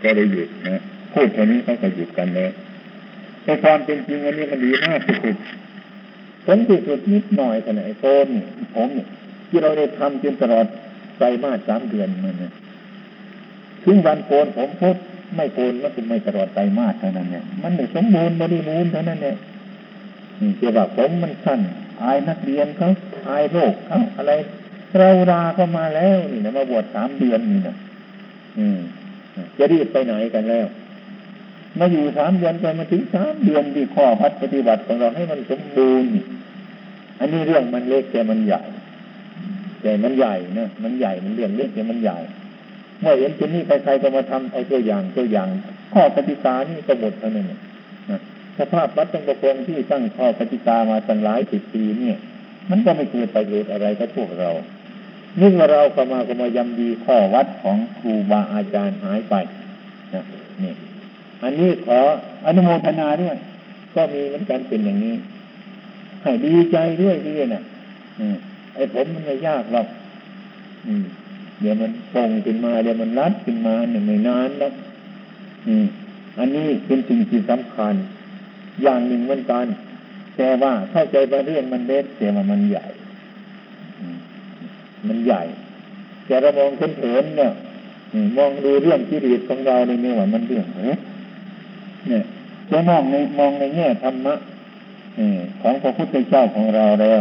[0.04, 0.82] ก็ได้หยุดนะ
[1.14, 2.50] พูดแค่นี้เขาก็หยุดกันเลย
[3.44, 5.36] ในความเป็นจริงอันนี้มันดีมากที่สุด
[6.46, 8.28] ผมที่สุดนิดหน่อยขนาดโกน
[8.76, 8.90] ผม
[9.50, 10.66] ที่เราได้ทำจนตลอด
[11.18, 12.52] ไตรมาสสามเดือนมันเนี่ย
[13.84, 14.98] ถึงวันโกนผมพุท
[15.36, 19.36] ไม่โกนมันเป็ไม่ตลอดไตรมาสเท่านั้นเนี่ยมันไม่สมบูรณ์บริบูรณ์เท่านั้นเนี่ย
[20.58, 21.60] เกี่ยวกับผมมันสั้น
[22.02, 22.90] อายนักเรียนเขา
[23.30, 24.32] อายโลกเขาอะไร
[24.98, 27.76] เราดาก็มาแล้วนี่นะมาบวชสามเดือนนี่นะ
[28.58, 28.80] อืม
[29.58, 30.68] จะรีบไปไหนกันแล้ว
[31.80, 36.10] มาอยู่สามเดือนไปมาถึงสามเดือนที่ข้อพัดปฏิบัติของเราให้มันสมบูรณ์
[37.20, 38.62] อันนี้เรื่องมันเล็กแต่มันใหญ่
[39.82, 42.18] แต่มันใหญ่นะมันใหญ่มันเรื่องเล็กแต่มันใหญ่
[43.02, 45.48] เมื่อเห็นที่นี่ใครๆก็มาทำเอาตัวอย่างตัวอย่าง
[45.94, 48.20] ข้อปฏิกานี่ก็หมดเท่านั้นนะ
[48.58, 52.18] สภาพวัดจงประพงที่ตั้งข้อปฏิกามาตั้งหลายสิบปีเนี่ย
[52.70, 54.50] มันก็ไม่เกิดประโยชน์อะไรกับพวกเรา
[55.40, 59.36] นี่ว่าเราก็มาก็มายำดีข้อวัดของครูบาอาจารย์หายไป
[60.14, 60.24] นะ
[60.62, 60.74] นี่
[61.44, 62.00] อันนี้ขอ
[62.46, 63.36] อนุโมทนาด้วย
[63.96, 65.16] ก็มีเหมือนกันเป็นอย่างนี้
[66.24, 67.64] ให้ดีใจด้วยที่เนี่ย
[68.74, 69.88] ไอ้ผมมันไม่ยากหรอก
[71.62, 74.72] เดี๋ยวมันปงขึ้นมาเดี๋ยวมันรัดขึ้นมาเนี่ยไม่นานแล้ว
[76.40, 77.94] อันนี้เป็นสิ่งที่สำคัญ
[78.84, 79.66] อย่างหนึ่งเหมือนกัน
[80.36, 82.86] แต่ว่าเข้าใจประเรื่องมันเล็กแต่ว่ามันใหญ่
[85.08, 85.42] มันใหญ่
[86.26, 87.52] แต่เรามองเผินๆเนี่ย
[88.38, 92.24] มองดูเรื่องกิเลสของเราในเนี่ยว่ามันเรื่องเนี่ย
[92.70, 94.36] จะมองในมองในแง่ธรรมะ
[95.62, 97.20] ของพระพุทธเจ้าของเราแล้ว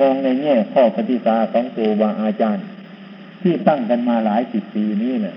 [0.00, 2.64] มองในแง่ข้อปฏิกาของครูบาอาจารย์
[3.46, 5.36] ที่ตั้งกันมาหลายสิบปีนี้เนี่ย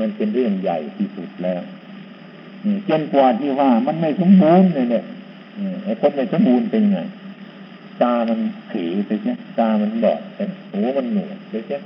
[0.00, 1.60] มันเป็นเรื่องใหญ่ที่สุดแล้ว
[2.86, 5.04] เจนกว่าที่ว่ามันไม่สมบูรณ์เลยเนี่ย
[5.84, 6.98] ไอ้คนไม่สมบูรณ์เป็นไง
[8.02, 8.38] ตามัน
[8.70, 10.38] ผีไปใช่ตามันบอดไป
[10.72, 11.78] หูมันหนวกไปใช่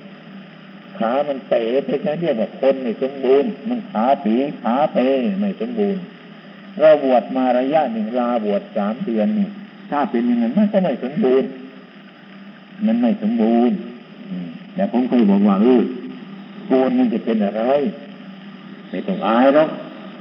[0.98, 5.06] ขามันเป๋ไปใช่เรียกว่าคนไม่สมบูรณ์ มันขาผีขาเป๋
[5.40, 6.02] ไม่สมบูรณ์
[6.80, 9.48] เราบวชมาระยะหนึ่งลาบวชสามเดือนนี่
[9.90, 11.48] ถ้าเป็นอย่างนั้นมันก็ไม่สมบูรณ์
[12.86, 13.76] มันไม่สมบูรณ์
[14.78, 15.82] แต่ผมเคยบอกว่าเออ
[16.66, 17.62] โกนมันจะเป็นอะไร
[18.90, 19.68] ไม่ต้องอายหรอก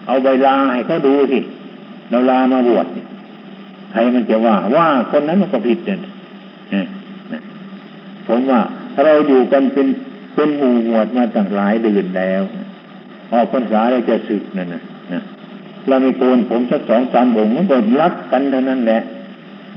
[0.08, 1.40] เอาใบลาให้เขาดูสิ
[2.10, 2.86] เราลามาบวช
[3.92, 6.00] ใครมันจะว่า ว่าคนนั้นมันก็ผิดเนี่ย
[8.28, 8.62] ผมว่า
[9.06, 9.88] เราอยู่กันเป็น
[10.36, 12.42] เป็นหมู่หมวดมาตั้งหลายเดือนแล้ว
[13.32, 14.82] ออกพรรษาเราจะสึกนั่นนะ
[15.14, 15.22] นะ
[15.88, 19.02] เราไม่โกนผมสักสองสามองค์มันก็รักกันเท่านั้นแหละ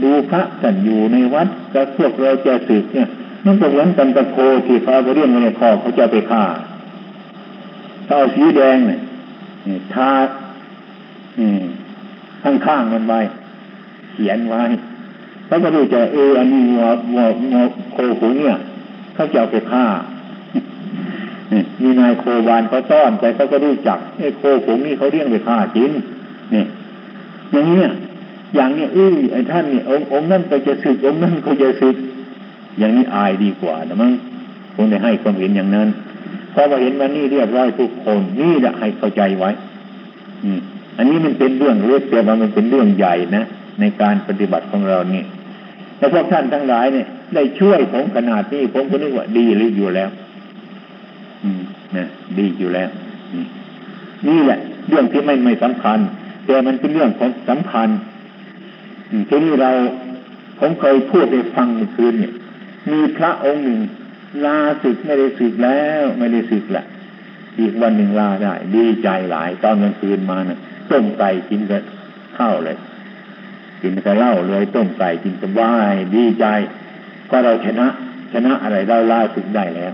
[0.03, 3.09] ดูพระท่านอยู่ในวัดกับพวกเราจะสึกเนี่ย
[3.45, 6.45] มันก็เหมือนกันตะโคที่เขาไปเรียกในคอเขาจะไปฆ่า
[8.07, 9.01] ถ้าเอาสีแดงเนี่ย
[9.95, 10.11] ทา
[12.43, 13.21] ข้างๆมันไว้
[14.13, 14.63] เขียนไว้
[15.47, 18.57] เขาก็รู้จะเอออันนี้วัววัววัวโคขุนเนี่ย
[19.15, 19.87] เขาจะเอาไปฆ่า
[21.83, 25.91] มีนายโควานเขาต้อนแต่เขาก็รู้จักไอ้โคขุนนี่เขาเลี้ยงไปฆ่าจริง
[26.55, 26.65] นี่
[27.53, 27.89] อย่างเนี้ย
[28.55, 31.97] อย่างเนี้อื้อไอ้ท่านนี่ององนั่นก็จะสึกองนั่นก็จะสึก
[32.79, 34.13] อย่างนี้อายดีกว่านะมั้ง
[34.75, 35.89] คงได้ให้ความเห็นอย่างนั้น
[36.53, 39.51] เพราะว่าเห็นว่านี่เรียบร้อยทุกคนนี่แหละให้เข้าใจไว้
[40.45, 40.61] อืม
[40.97, 43.45] อันนี้มันเป็นเรื่องเล็กแต่ว่ามันเป็นเรื่องใหญ่นะ
[43.81, 45.23] ในการปฏิบัติของเรานี่
[45.99, 50.11] แต่พวกท่านทั้งหลายเนี่ย ได้ช่วยผมขนาดนี้ผมก็นึกว่าดีหรืออยู่แล้ว
[51.43, 51.61] อืม
[51.97, 52.07] นะ
[52.39, 52.89] ดีอยู่แล้ว
[54.29, 55.99] นี่แหละ เรื่องที่ไม่ไม่สำคัญ
[56.47, 57.89] แต่มันเป็นเรื่องของสำคัญ
[59.29, 59.71] ทีนี้เรา
[60.59, 62.33] ผมเคยพูดในฟังเมื่อคืนเนี่ย
[62.91, 63.81] มีพระองค์หนึ่ง
[64.47, 66.85] ลาสึกไม่ได้สึกแล้วไม่ได้สึกละ
[67.59, 70.59] อีกวันหนึ่งลาได้ดีใจหลาย ตอนกลางคืนมาเนะ่ะ
[70.91, 71.83] ต้มไก่กินกับ
[72.39, 72.77] ข้าวเลย
[73.83, 76.47] กินกับเหล้าเลยต้มไก่กินสบายดีใจ
[77.31, 77.87] ก็เราชนะ
[78.33, 79.93] ชนะอะไรเราลาสึกได้แล้ว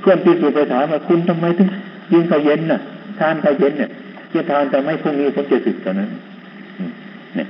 [0.00, 1.68] เพื่อนพิสูจน์ไปถามว่าคุณทำไมถึง
[2.12, 2.80] ยิงเขาเย็นน่ะ
[3.18, 3.90] ทานเขาเย็นเนี่ย
[4.32, 6.08] จะทานแต่ไม่พรุ่งนี้ผมจะสึกเท่านั้น
[7.34, 7.48] เนี่ย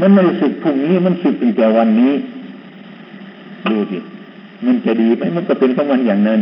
[0.00, 2.12] มันไม่สึกพรุ่งนี้มันสึกตั้งแต่วันนี้
[3.70, 3.98] ดูสิ
[4.66, 6.40] มันจะดีไหมมันก็เป็นของมันอย่างนั้น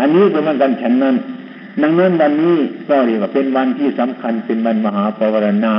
[0.00, 1.16] อันนี้ก็เหมือนกันฉันนั้น
[1.82, 2.56] ดังนั้นวันนี้
[2.88, 5.74] ก็เรียกว่าเป็นวันที่สำคัญเป็นวันมหาปวารณา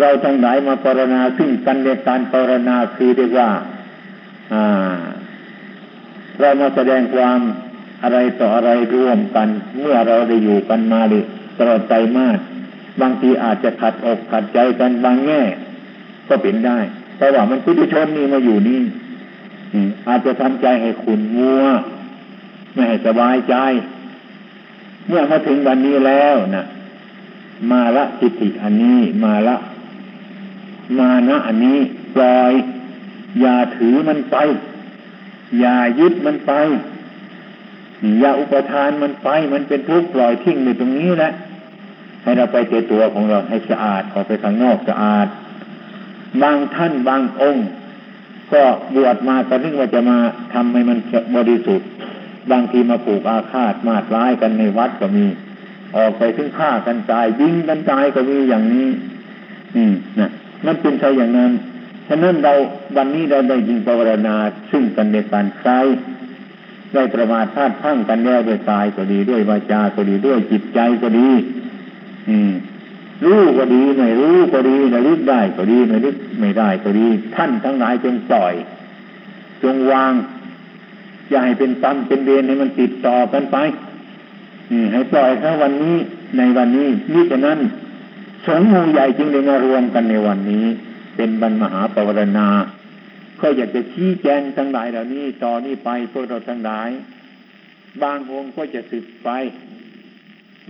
[0.00, 3.50] เราทั้งหลายมาปรณาซึ่งกันในการปรณาคือเรียกว่า
[6.40, 7.38] เรามาแสดงความ
[8.02, 9.48] อะไรต่ออะไรร่วมกัน
[9.80, 11.20] เมื่อเราได้อยู่กันมาดิ
[11.58, 12.38] ตลอดใจมาก
[13.00, 15.42] บางทีอาจจะขัดอกขัดใจกันบางแง่
[16.28, 16.78] ก็เป็นได้
[17.18, 18.80] แต่ว่ามันพุทธชนนี่มาอยู่นี่
[20.08, 21.62] อาจจะทำใจให้ขุนมัว
[22.74, 23.54] ไม่ให้สบายใจ
[25.06, 26.64] เมื่อมาถึงวันนี้แล้วนะ
[27.70, 29.56] มาละจิตติอันนี้มาละ
[30.98, 31.78] มานะอันนี้
[32.14, 32.52] ปล่อย
[33.40, 34.36] อย่าถือมันไป
[35.60, 36.52] อย่ายึดมันไป
[38.20, 41.32] อย่าอุปทานมันไป มันเป็นทุกข์ปล่อยทิ้งในตรงนี้แหละ
[42.22, 45.26] ให้เราไปเจตัวของเราให้สะอาดออกไปข้างนอกสะอาด
[46.42, 47.66] บางท่านบางองค์
[48.52, 48.62] ก็
[48.94, 50.18] บวชมาก็นึกว่าจะมา
[50.54, 50.98] ทำให้มัน
[51.36, 51.88] บริสุทธิ์
[52.50, 55.26] บางทีมาผูกอาฆาตมาดร้ายกันในวัดก็มี
[55.96, 58.88] ออกไปถึงฆ่ากันตายยิงกันตายก็มีอย่างนี้
[59.76, 60.30] อืมนะ
[60.66, 61.52] มันเป็นใช่อย่างนั้น
[62.08, 62.52] ฉะนั้นเรา
[62.96, 64.36] วันนี้เราได้ยิงภาวนา
[64.70, 65.78] ซึ่งกันในการใช้
[66.94, 71.28] ได้ประมาทพลาดพังกันแล้วด้วยกายก็ดีด้วยวาจาก็ดีด้วยจิตใจก็ดี
[72.28, 72.52] อืม
[73.24, 78.54] รู้ก็ดีไม่รู้ก็ดีระลึกได้ก็ดีไม่ลึกไม่ได้ก็ดี ท่านทั้งหลายจงปล่อย
[79.62, 80.12] จงวาง
[81.30, 83.56] อย่าให้เป็นตันเป็นเวรให้มันติดต่อกันไป
[84.70, 85.96] นี่ให้ปล่อยถ้าวันนี้
[86.36, 87.58] ในวันนี้นี่ฉะนั้น
[88.46, 90.66] สงฆ์มูใหญ่จึงได้มารวมกันในวันนี้
[91.16, 92.48] เป็นบรรมหาปวารณา
[93.40, 96.88] ก็อยากจะชี้แจงทั้งหลายเหล่านี้ต่อนี้ไปพวกเราทั้งหลาย
[98.02, 99.30] บางองค์ก็จะสึกไป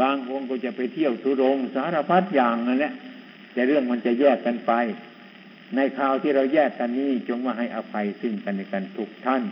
[0.01, 2.93] บางองค์ก็จะไปเที่ยวทุรงสารพัดอย่างนั่นแหละ
[3.53, 4.73] แต่เรื่องมันจะแยกกันไป
[5.77, 9.43] ในคราวที่เราแยกกันนี้จงมาให้อภัยซึ่งกันในกันทุกท่าน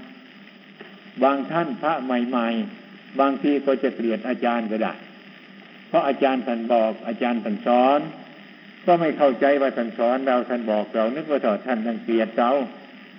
[1.23, 4.95] บางท่านพระใหม่ๆ บางทีก็จะเกลียดอาจารย์ก็ได้
[5.97, 8.01] พราะอาจารย์ท่านบอกอาจารย์ท่านสอน
[8.87, 12.51] ก็ไม่เข้าใจว่าท่านสอนเราท่านบอกเรา นึกว่าท่านท่านเกลียดเรา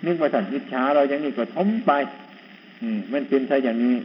[0.05, 1.91] นึกว่าท่านอิจฉาเราอย่างนี้ก็ทมไป
[2.81, 3.95] อืมมันเป็นใช่อย่างนี้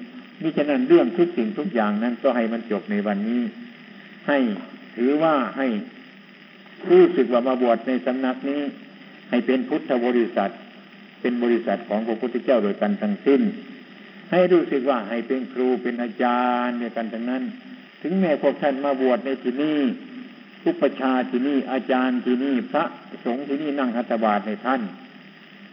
[0.43, 3.43] มิฉะนั้นเรื่องทุกสิ่งทุกอย่างนั้นก็ให้มันจบในวันนี้
[4.29, 4.39] ให้
[4.97, 5.67] ถือว่าให้
[6.91, 8.63] รู้สึกว่ามาบวชในสำนักนี้
[9.31, 10.51] ให้เป็นพุทธบริษัท
[11.21, 13.43] เป็นบริษัทของพระพุทธเจ้าโดยกันทั้งสิ้น
[14.31, 17.43] ให้รู้สึกว่าให้เป็นครูเป็นอาจารย์ในกันทั้งนั้น
[18.03, 19.79] ถึงแม้พวกท่านมาบวชในที่นี้
[20.65, 22.85] ทุกประชาที่นี่อาจารย์ที่นี่พระ
[23.25, 24.81] สงฆ์ที่นี่นั่งหัตถบาทในท่าน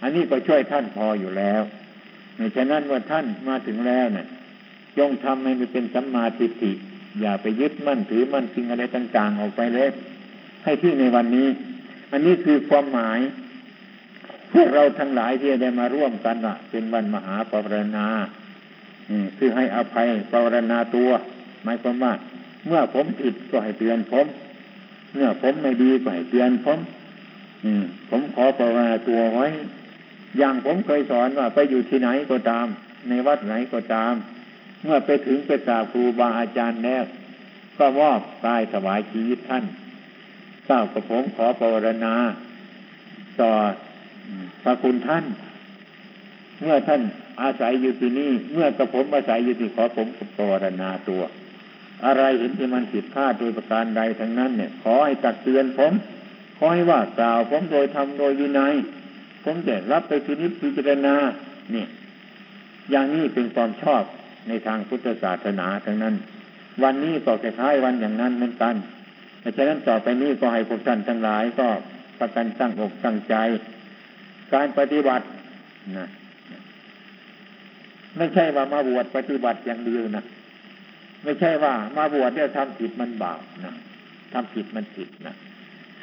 [0.01, 1.61] อันนี้ก็ช่วยท่านพออยู่แล้ว
[2.37, 4.27] ในฉะนั้นว่าท่านมาถึงแล้วเนี่ย
[4.97, 6.71] จงทำให้มันเป็นสัมมาทิฏฐิ
[7.21, 9.89] อย่าไปยึดมั่นถือมั่นสิ่งอะไรต่างๆ ออกไปเลย
[10.63, 11.47] ให้ที่ในวันนี้
[12.11, 13.19] อันนี้คือความหมาย
[14.53, 18.07] พวกเราทั้งหลายที่ได้มาร่วมกันอะเป็นวันมหาปรณา
[19.37, 21.09] คือให้อภัยปรณาตัว
[21.63, 22.13] หมายความว่า
[22.67, 24.25] เมื่อผมผิดก็ให้เตือนผม
[25.13, 26.79] เมื่อผมไม่ดีก็ให้เตือนผม
[27.63, 27.71] อื
[28.09, 29.47] ผมขอภาวนาตัวไว้
[30.37, 32.67] อย่างผมเคยสอนว่าไปอยู่ที่ไหนก็ตาม
[33.07, 34.13] ในวัดไหนก็ตาม
[34.87, 37.03] มื่อไปถึงไปกราบครูบาอาจารย์แล้ว
[37.77, 39.65] ก็มอบกายถวายชีวิตท่าน
[40.65, 42.15] เจ้ากับผมขอภาวนา
[43.41, 43.51] ต่อ
[44.63, 45.23] พระคุณท่าน
[46.61, 47.01] เมื่อท่าน
[47.41, 51.21] อาศัยอยู่ที่นี่ เมื่อกระผมอาศัยอยู่ที่ขอผมภาวนาตัว
[52.05, 55.93] อะไรเห็นที่มันผิดพลาดโดยประการใดทั้งนั้น เนี่ย ขอให้ตักเตือนผม
[56.57, 58.73] ขอให้ว่ากล่าวผมโดยทำโดยวินัย
[59.43, 61.15] ผมจะรับไปพินิจพิจารณา
[61.71, 61.87] เนี่ย
[62.91, 64.03] อย่างนี้เป็นความชอบ
[64.47, 66.15] ในทางพุทธศาสนาทั้งนั้น
[66.83, 68.75] วันนี้ก็คล้ายวันอย่างนั้นเหมือนกัน
[69.57, 71.67] ดังนั้นต่อไปนี้ก็ให้พวกท่านทั้งหลายก็
[72.19, 73.35] ประกันตั้งอกตั้งใจ
[74.53, 75.25] การปฏิบัติ
[75.97, 76.07] นะ
[78.17, 80.23] ไม่ใช่ว่ามาบวชปฏิบัติอย่างเดียวนะ
[81.23, 83.75] ไม่ใช่ว่ามาบวชเนี่ยทำผิดมันบาปนะ
[84.33, 85.35] ทำผิดมันผิดนะ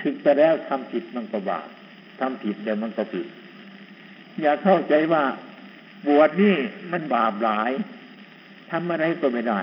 [0.00, 1.68] ถึกไปแล้วทำผิดมันก็บาป
[2.20, 3.26] ทำผิดเดี๋ยวมันก็ผิด
[4.40, 5.24] อย่าเข้าใจว่า
[6.08, 6.56] บวชนี่
[6.92, 7.70] มันบาปหลาย
[8.74, 9.58] ทำอะไรก็ไม่ได้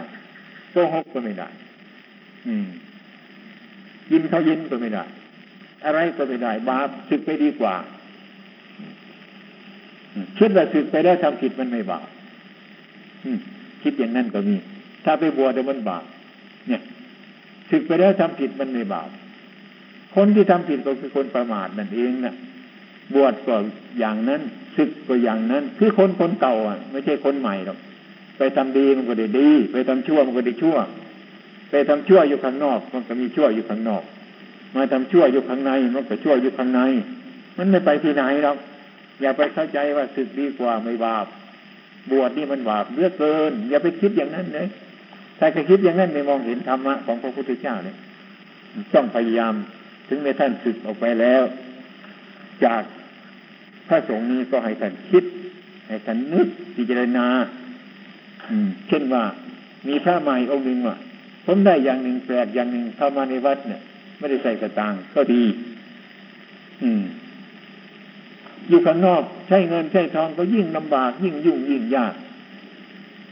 [0.72, 1.48] โกหกก็ไม่ได้
[2.48, 2.68] อืม
[4.10, 5.04] กินข้ายินก็ไม่ได้
[5.86, 7.76] อะไรก็ไม่ได้บาปสึกไปดีกว่า
[10.38, 12.08] คิดว่าสึกไปแล้ทำผิดมันไม่บาป
[13.84, 14.56] คิดอย่างนั้นก็มี
[15.06, 16.04] ถ้าไปบวชเดี๋ยวมันบาป
[16.68, 16.82] เนี่ย
[17.70, 19.10] ศึกไปแล้วทำผิดมันไม่บาป
[20.16, 22.36] คนที่ทำผิดก็คือคนประมาทนั่นเองนะ่ะ
[23.14, 23.56] บวชก็
[24.00, 24.42] อย่างนั้น
[24.78, 27.80] ศึกก็อย่างนั้น คือคนคนเก่าอะ ไม่ใช่คนใหม่หรอก
[28.42, 30.78] ไปทำดีมันก็ได้ดี ไปทำชั่วมันก็ได้ชั่ว
[31.70, 34.04] ไปทำชั่วอยู่ข้างนอก มันก็มีชั่วอยู่ข้างนอก
[34.76, 36.82] มาทำชั่วอยู่ข้างใน มันก็ชั่วอยู่ข้างใน
[37.58, 38.58] มันไม่ไปที่ไหนหรอก
[39.22, 41.26] อย่าไปเข้าใจว่าสึกดีกว่าไม่บาป
[42.12, 44.68] บวชนี่มันบาปเลือกเกิน อย่าไปคิดอย่างนั้นเลย
[45.40, 47.98] ถ้าใครคิดอย่างนั้นไม่มองเห็นธรรมะของพระพุทธเจ้าเนี่ย
[48.94, 49.54] ต้องพยายาม
[50.08, 51.44] ถึงแม้ท่านสึกออกไปแล้ว
[52.66, 52.84] จาก
[53.88, 55.24] พระสงฆ์นี้ก็ให้ท่านคิด
[55.88, 57.28] ให้ท่านนึกพิจารณา
[58.88, 59.24] เช่นว่า
[59.88, 60.98] มีพระใหม่องค์หนึ่งว่า
[61.46, 63.82] ผมได้อย่างหนึ่งแปลกอย่างหนึ่งเข้ามาในวัดเนี่ย
[64.18, 65.44] ไม่ได้ใส่กระตังก็ดี
[66.84, 67.04] อืม
[68.70, 72.14] อยู่ข้างนอกใช้เงินใช้ทองก็ยิ่งลำบาก ยิ่งยุ่งยิ่งยาก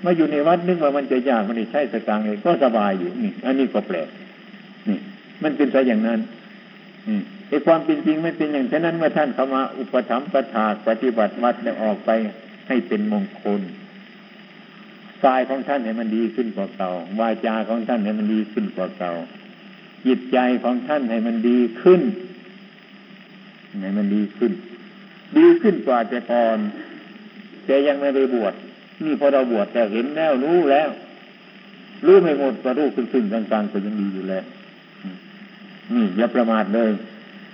[0.05, 4.09] มาอยู่ในวัดนึกว่ามันจะยากมันได้ใช้สตางค์เลยก็สบายอยู่นี่อันนี้ก็แปลก
[4.89, 4.99] นี่
[5.43, 6.19] มันเป็นไปอย่างนั้น
[7.07, 12.09] อืมไอ้ความเป็นจริงไม่เป็นอย่างฉะนั้นเมื่อท่านเข้ามาอุปถัมภ์ประทาปฏิบัติวัดแล้วออกไป
[12.67, 13.61] ให้เป็นมงคล
[15.25, 19.13] กายของท่านให้มันดีขึ้นกว่าเก่าวาจาของท่านให้มันดีขึ้นกว่าเก่า
[20.05, 22.01] จิตใจของท่านให้มันดีขึ้น
[23.81, 24.51] ให้มันดีขึ้น
[25.37, 26.57] ดีขึ้นกว่าแต่ก่อน
[27.65, 28.53] แต่ยังไม่ได้บวช
[29.03, 30.89] นี่พอเราบวชแต่เห็นแล้วรู้แล้ว
[32.05, 34.43] รู้ไม่หมดก็รู้ขึ้นขึ้นกลางๆก็ยังดีอยู่แล้ว
[35.93, 36.91] นี่อย่าประมาทเลย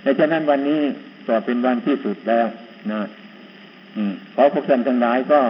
[0.04, 0.80] ดังนั้นวันนี้
[1.26, 2.46] ก็เป็นวันที่สุดแล้ว
[2.92, 3.00] นะ
[4.34, 5.40] ขอพวกท่านทั้งหลายก็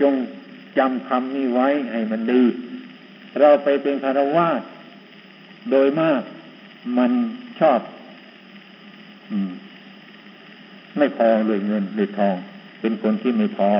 [0.00, 0.12] จง
[0.78, 2.42] จำคำนี้ไว้ให้มันดี
[3.40, 4.48] เราไปเป็นคารวะ
[5.70, 6.22] โดยมาก
[6.98, 7.10] มัน
[7.60, 7.80] ชอบ
[9.30, 9.50] อม
[10.98, 12.36] ไม่พอเลยเงินเลยทอง
[12.80, 13.70] เป็นคนที่ไม่พอ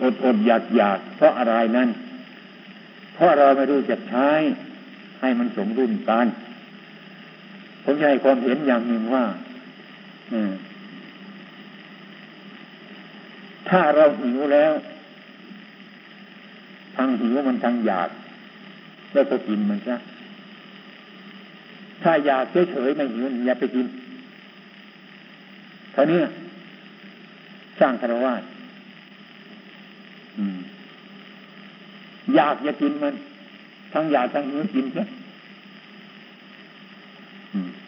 [0.00, 1.88] อดอดอยากอยากเพราะอะไรนั่น
[3.14, 4.28] เพราะเราไม่รู้จักใช้
[5.20, 6.26] ให้มันสมดุลกัน
[7.84, 9.24] ผมจะให้ความเห็นอย่างหนึ่งว่า
[13.68, 14.72] ถ้าเราหิวแล้ว
[16.96, 18.10] ทางหิวมันทางอยาก
[19.12, 19.96] แล้วก็กินมันซะ
[22.02, 23.86] ถ้าอยากเฉยๆไม่หิวอย่าไปกิน
[25.92, 26.20] เท่านี้
[27.80, 28.34] สร้างคารวะ
[32.36, 33.14] อยากจะกินมัน
[33.92, 35.04] ทั้งอยากทั้งหิวกินซะ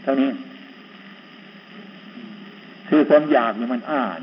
[0.03, 0.31] เท่านี้
[2.89, 4.21] คือความอยากเนี่ยมันอ่าน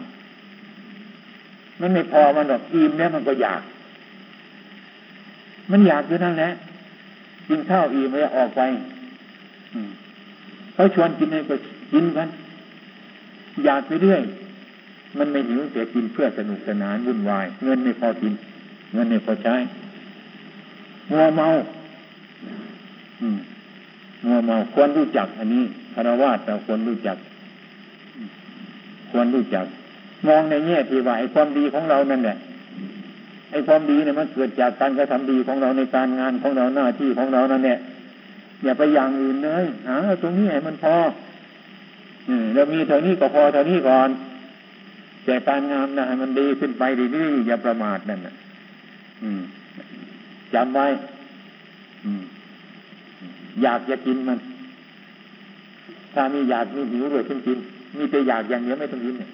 [1.80, 3.62] มันไม่พอมันหรอกอิ่มแล้วมันก็อยาก
[5.72, 6.50] มันอยากอยู่นั่นแหละ
[7.48, 8.62] กินข้าวอิ่มแล้วออกไป
[10.74, 11.56] เขาชวนกินอะไรก็
[11.94, 12.28] กินกัน
[13.66, 14.22] อยากไปเรื่อย
[15.18, 18.34] มันไม่หิวเสียกินเพื่อสนุกสนานวุ่นวาย เงินไม่พอกิน
[18.94, 19.56] เงินไม่พอใช้
[21.12, 21.48] มัวเมา
[23.22, 23.38] อืม
[24.26, 25.64] มัวเมาควรรู้จัก อันนี้
[25.94, 27.18] คารวะเราควรรู้จัก
[29.12, 29.66] ควรรู้จัก
[30.28, 32.38] มองในแง่ที่ว่าไอ้ความดีของเรานั่นแหละ
[33.52, 37.78] ไอ้ความดีเนี่ยมันเกิดจากการกระทำดีของเราในการงานของเราหน้าที่ของเรานั่นแหละ
[38.64, 40.96] อย่าไปอย่างอื่นเลยหาตรงนี้ให้มันพอ
[42.28, 44.10] อืมเรามีเท่านี้ก็พอเท่านี้ก่อน
[45.26, 48.34] แต่การงานนะให้มันดีขึ้นไปดีนี่อย่าประมาทนั่นนะ
[49.24, 49.42] อืม
[50.54, 50.88] จำไว้
[52.06, 52.24] อืม
[53.64, 54.40] อยากจะกินมัน
[56.14, 57.58] ถ้ามีอยากมีหิวด้วยต้องกิน
[57.98, 59.30] มีแต่อยากอย่างเดียวไม่ต้องกินเนี่ย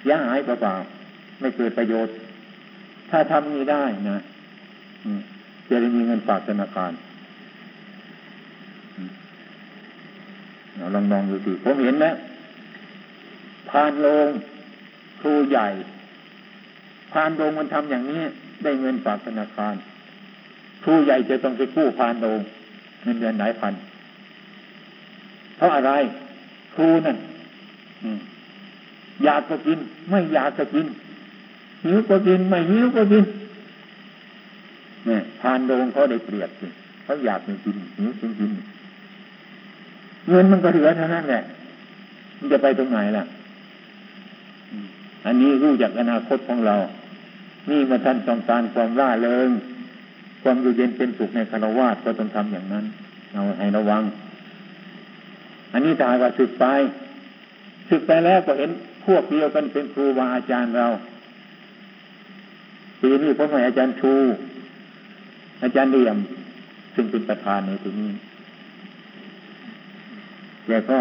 [0.00, 2.12] เสียหายเปล่าๆไม่เกิดประโยชน์
[3.10, 4.18] ถ้าทำนี้ได้นะ
[5.68, 6.92] จะได้มีเงินฝากธนาคาร
[10.76, 12.12] เราลองมองดูสิผมเห็นนะ
[13.70, 14.28] พานโรง
[15.20, 15.68] ครูใหญ่
[17.12, 18.22] พานโรงมันทำอย่างนี้
[18.64, 19.74] ได้เงินฝากธนาคาร
[20.84, 22.40] ครูใหญ่จะต้องไปกู้พานโรง
[23.02, 23.72] เงินเดือนหลายพัน
[25.56, 25.92] เพราะอะไร
[26.74, 27.16] ครูนั่น
[29.24, 29.78] อยากก็กิน
[30.10, 30.86] ไม่อยากก็กิน
[31.84, 33.24] หิวก็กิน ไม่หิวก็กิน
[35.06, 36.66] เนี่ยทานโดงเขาได้เปรียบสิ
[37.04, 38.50] เขาอยากไม่กินหิวกินกิน
[40.28, 41.42] เงินมันก็เหลือเท่านั้นแหละ
[42.38, 43.24] มันจะไปตรงไหนล่ะ
[45.26, 46.76] อันนี้รู้จากอนาคตของเรา
[47.70, 49.48] นี่มาท่านต้องการความร่าเริง
[50.42, 52.84] ความอยู่เย็นเป็นสุขในคารวะก็ต้องทำอย่างนั้น
[53.32, 54.02] เอาให้ระวัง
[55.72, 56.64] อันนี้ตายว่าสึกไป
[57.88, 58.70] สึกไปแล้วก็เห็น
[59.04, 60.86] พวกเดียวกันเป็นครูบาอาจารย์เรา
[63.02, 64.12] ปีนี้ผมให้อาจารย์ชู
[65.62, 66.16] อาจารย์เลี่ยม
[66.94, 68.10] ซึ่งเป็นประธานในที่นี้
[70.66, 70.98] แกก็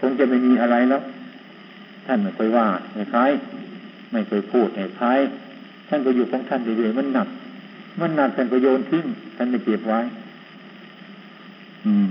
[0.00, 1.02] คงจะไม่มีอะไรแล้ว
[2.06, 3.30] ท่านไม่เคยว่าไม่คล้าย
[4.12, 5.18] ไม่เคยพูดไม่คล้าย
[5.88, 7.28] ท่านก็อยู่ของท่านเรื่อยๆมันหนัก
[8.00, 9.04] มันหนักท่านก็โยนทิ้ง
[9.36, 10.00] ท่านไม่เก็บไว้
[11.84, 12.08] อืม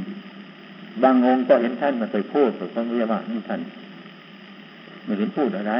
[1.03, 3.59] บางองค์ก็เห็นท่านมาเคยพูดแต่เขาเรียกว่านี่ท่าน
[5.09, 5.73] ไม่เห็นพูดอะไร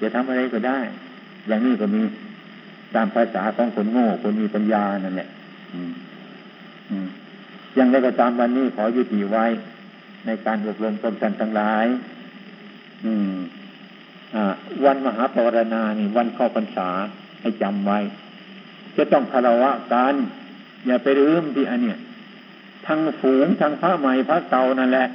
[0.00, 0.78] จะทำอะไรก็ได้
[1.48, 2.02] อย่างนี้ก็มี
[2.94, 5.28] ตามภาษาของคนโง่คนมีปัญญานั่นแหละ
[7.78, 9.44] ยังได้ก็ตามวันนี้ขอยุติไว้
[10.26, 11.86] ในการอบรมตนกันทั้งหลาย
[13.04, 13.34] อืม
[14.84, 16.88] วันมหาปรณานี่ วันเข้าพรรษา
[17.40, 17.98] ให้จำไว้
[18.96, 20.14] จะต้องคารวะกัน
[20.86, 21.98] อย่าไปลืมที่อันเนี้ย
[22.86, 25.06] ทั้งฝูงทั้งพระใหม่พระเก่านั่นแหละ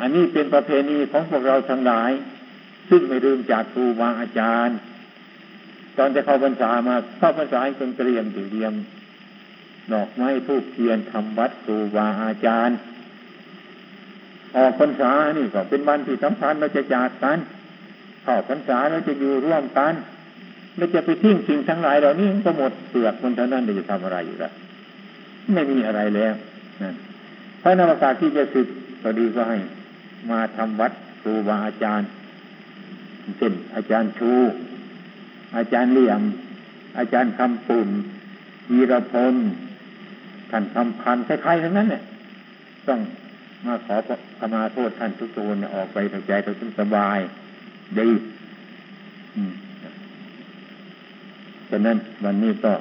[0.00, 2.10] อันนี้เป็นประเพณีของพวกเราทั้งหลาย
[2.90, 4.76] ซึ่งไม่ลืมจากครูบาอาจารย์
[5.98, 8.74] ตอนจะเข้าพรรษามาเข้าพรรษาจนเตรียมเตรียม
[9.92, 12.76] ดอกไม้ทูบเทียนทำวัดครูบาอาจารย์
[14.56, 17.38] ออกพรรษานี่ก็เป็นวันที่สำคัญเราจะจากกัน
[18.24, 19.94] เข้าพรรษาเราจะอยู่ร่วมกัน
[20.76, 24.50] เราจะไปทิ้งสิ่งทั้งหลายเหล่านี้ก็หมดเปลือกคนเท่านั้นจะทำอะไรอยู่ละ
[25.54, 26.34] ไม่มีอะไรแล้ว
[26.82, 26.92] นะ
[27.62, 28.66] พระนากาที่จะสึก
[29.02, 29.58] ก็ดีก็ให้
[30.30, 32.08] มาทำวัดครูบาอาจารย์
[33.38, 34.32] เช่นอาจารย์ชู
[35.56, 36.22] อาจารย์เลี่ยม
[36.98, 37.88] อาจารย์คำปุ่น
[38.72, 39.34] วีรพล
[40.50, 42.02] ท่านคำพันคล้ายๆทั้งนั้นเนี่ย
[42.88, 43.00] ต้อง
[43.66, 43.96] มาขอ
[44.38, 47.18] ขมาโทษท่านทุกตัวเนี่ยออกไปทางใจเราสบาย
[47.98, 48.08] ดี
[51.70, 52.72] ฉะนั้นวันนี้ก็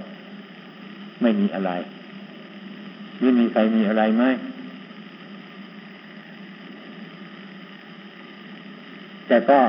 [1.21, 1.71] ไม่มีอะไร
[3.21, 4.23] นี่มีใครมีอะไรไหม
[9.28, 9.59] แต่ก็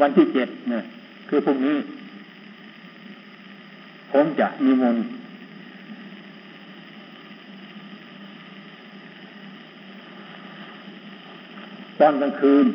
[0.00, 0.80] วันที่เจ็ดเนะ
[1.28, 1.76] คือพรุ่งนี้
[4.12, 4.96] ผมจะมีมน
[12.00, 12.66] ตอนกลางคืน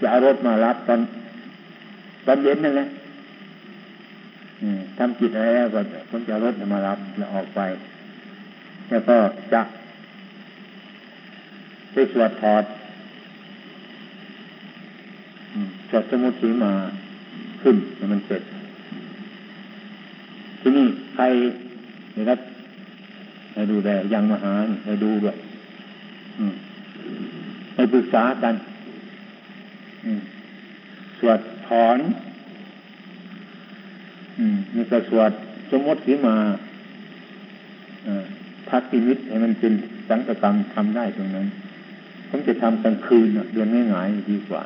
[0.00, 1.00] จะเอารถมารับตอน
[2.26, 2.86] ตอนเย็นนั่นแหละ
[4.98, 5.80] ทำจิตอะไรแล้วก็
[6.10, 7.60] ผมจะรถมารับแล้วออกไป
[8.88, 9.16] แล้วก็
[9.52, 9.62] จะ
[11.92, 12.64] ไปสวดถอด
[15.96, 16.72] สวดสมุทสีมา
[17.62, 18.42] ขึ้นให้มันเสร็จ
[20.60, 21.24] ที่นี่ใคร
[22.16, 22.40] นะครับ
[23.52, 25.36] ให้ดูแลยังมหาให้ดูด้วย
[27.74, 28.54] ให้ปรึกษากัน
[31.18, 31.98] สวดถอน
[34.74, 35.30] มีกรสวด
[35.70, 36.36] สมมติสีมา
[38.70, 39.72] ทักอิมิตให้มันเป็น
[40.08, 41.46] สังกกรรมทำได้ตรงนั้น
[42.28, 44.64] ผมจะทำกลางคืนเดือนง่ายๆดีกว่า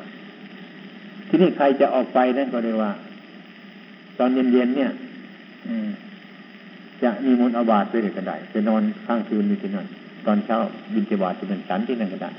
[1.29, 2.91] ที่นี่ใครจะออกไปนั่นก็เลยว่า
[4.19, 4.91] ตอนเย็นๆเนี่ย
[7.03, 9.87] จะมีมนอาบาตไปเลยก็ได้จะนอนข้างคืนนี่ที่นั่น
[10.25, 10.57] ตอนเช้า
[10.93, 12.31] บินเจบาจะเป็นฉันที่นั่นก็ได้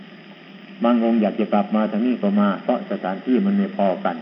[0.84, 4.16] บางองค์อยากจะกลับมาทางนี้ก็มา เพราะสถานที่มันไม่พอกัน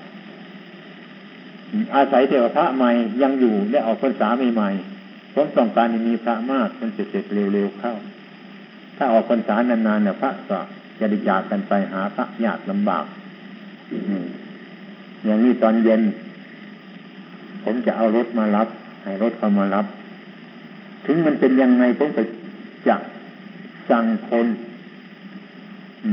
[1.94, 2.90] อาศัยเทวพระใหม่
[3.22, 7.94] ยังอยู่ได้ออกพรรษาใหม่ๆผมต้องการมีพระมากมันจะเสร็จเร็วๆเข้า
[8.96, 10.58] ถ้าออกพรรษานานๆเนี่ยพระก็
[10.98, 13.04] จะได้จากกันไปหาพระยากลำบาก
[15.24, 16.02] อย่างนี้ตอนเย็น
[17.64, 18.68] ผมจะเอารถมารับ
[19.02, 19.86] ให้รถเขามารับ
[21.06, 22.22] ถึงมันเป็นยังไงผมจะ
[22.88, 22.96] จะ
[23.90, 24.46] สั่งคน
[26.04, 26.06] อ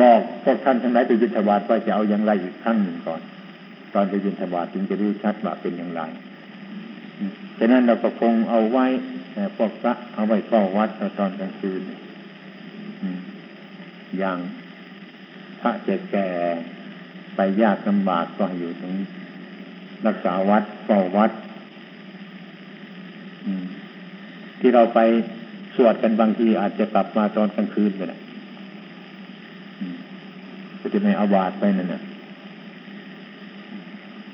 [0.00, 3.20] บอกพวกท่านทั้งหลายไปยินทบาทว่าจะเอาอย่างไรอีกครั้งหนึ่งก่อน
[3.94, 6.00] ตอนไปยินทบาทจึงจะรู้ชัดว่าเป็นอย่างไร
[7.58, 8.86] ฉะนั้นเราก็คงเอาไว้
[9.56, 11.82] พวกพระเอาไว้เฝ้าวัดตอนกลางคืน
[14.18, 14.38] อย่าง
[15.60, 16.28] พระเจ็แก่
[17.38, 18.94] ไปยากลำบากก็อยู่ตรง
[20.06, 21.30] รักษาวัดเฝ้าวัด
[24.60, 25.00] ที่เราไป
[25.76, 28.18] สวดกันบางทีอาจจะกลับมาตอนกลางคืนก็ได้
[30.94, 32.02] จะไม่เอาบาดไปนั่นนะ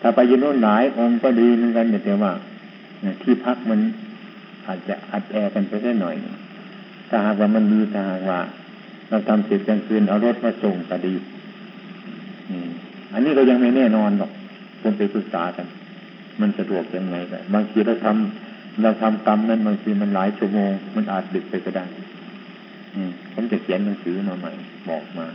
[0.00, 2.32] ถ้าไปยืนโน่นหลายองค์ก็ดีเหมือนกันแต่ว่า
[3.22, 3.80] ที่พักมัน
[4.66, 6.14] อาจจะอัดแอร์กันไปได้หน่อย
[7.08, 8.40] ถ้าหากว่ามันดีถ้าหากว่า
[9.08, 11.14] เราทำเสร็จกลางคืนเอารถมาส่งก็ดี
[13.14, 14.30] อันนี้ก็ยังไม่แน่นอนหรอก
[14.82, 15.66] คนไปปรึกษากัน
[16.40, 21.84] มันสะดวกยังไงกันบางทีเราทำเราทำกรรมนั้นบางทีมันหลายชั่วโมง มันอาจดึกไปก็ได้
[22.94, 24.52] อืมผมจะเขียนหนังสือมาใหม่
[24.88, 25.26] บอกมา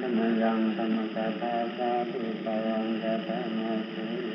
[0.00, 3.60] ธรรมยังธรรมกาตาสาธุปวังกาธรรม
[3.92, 4.25] สุ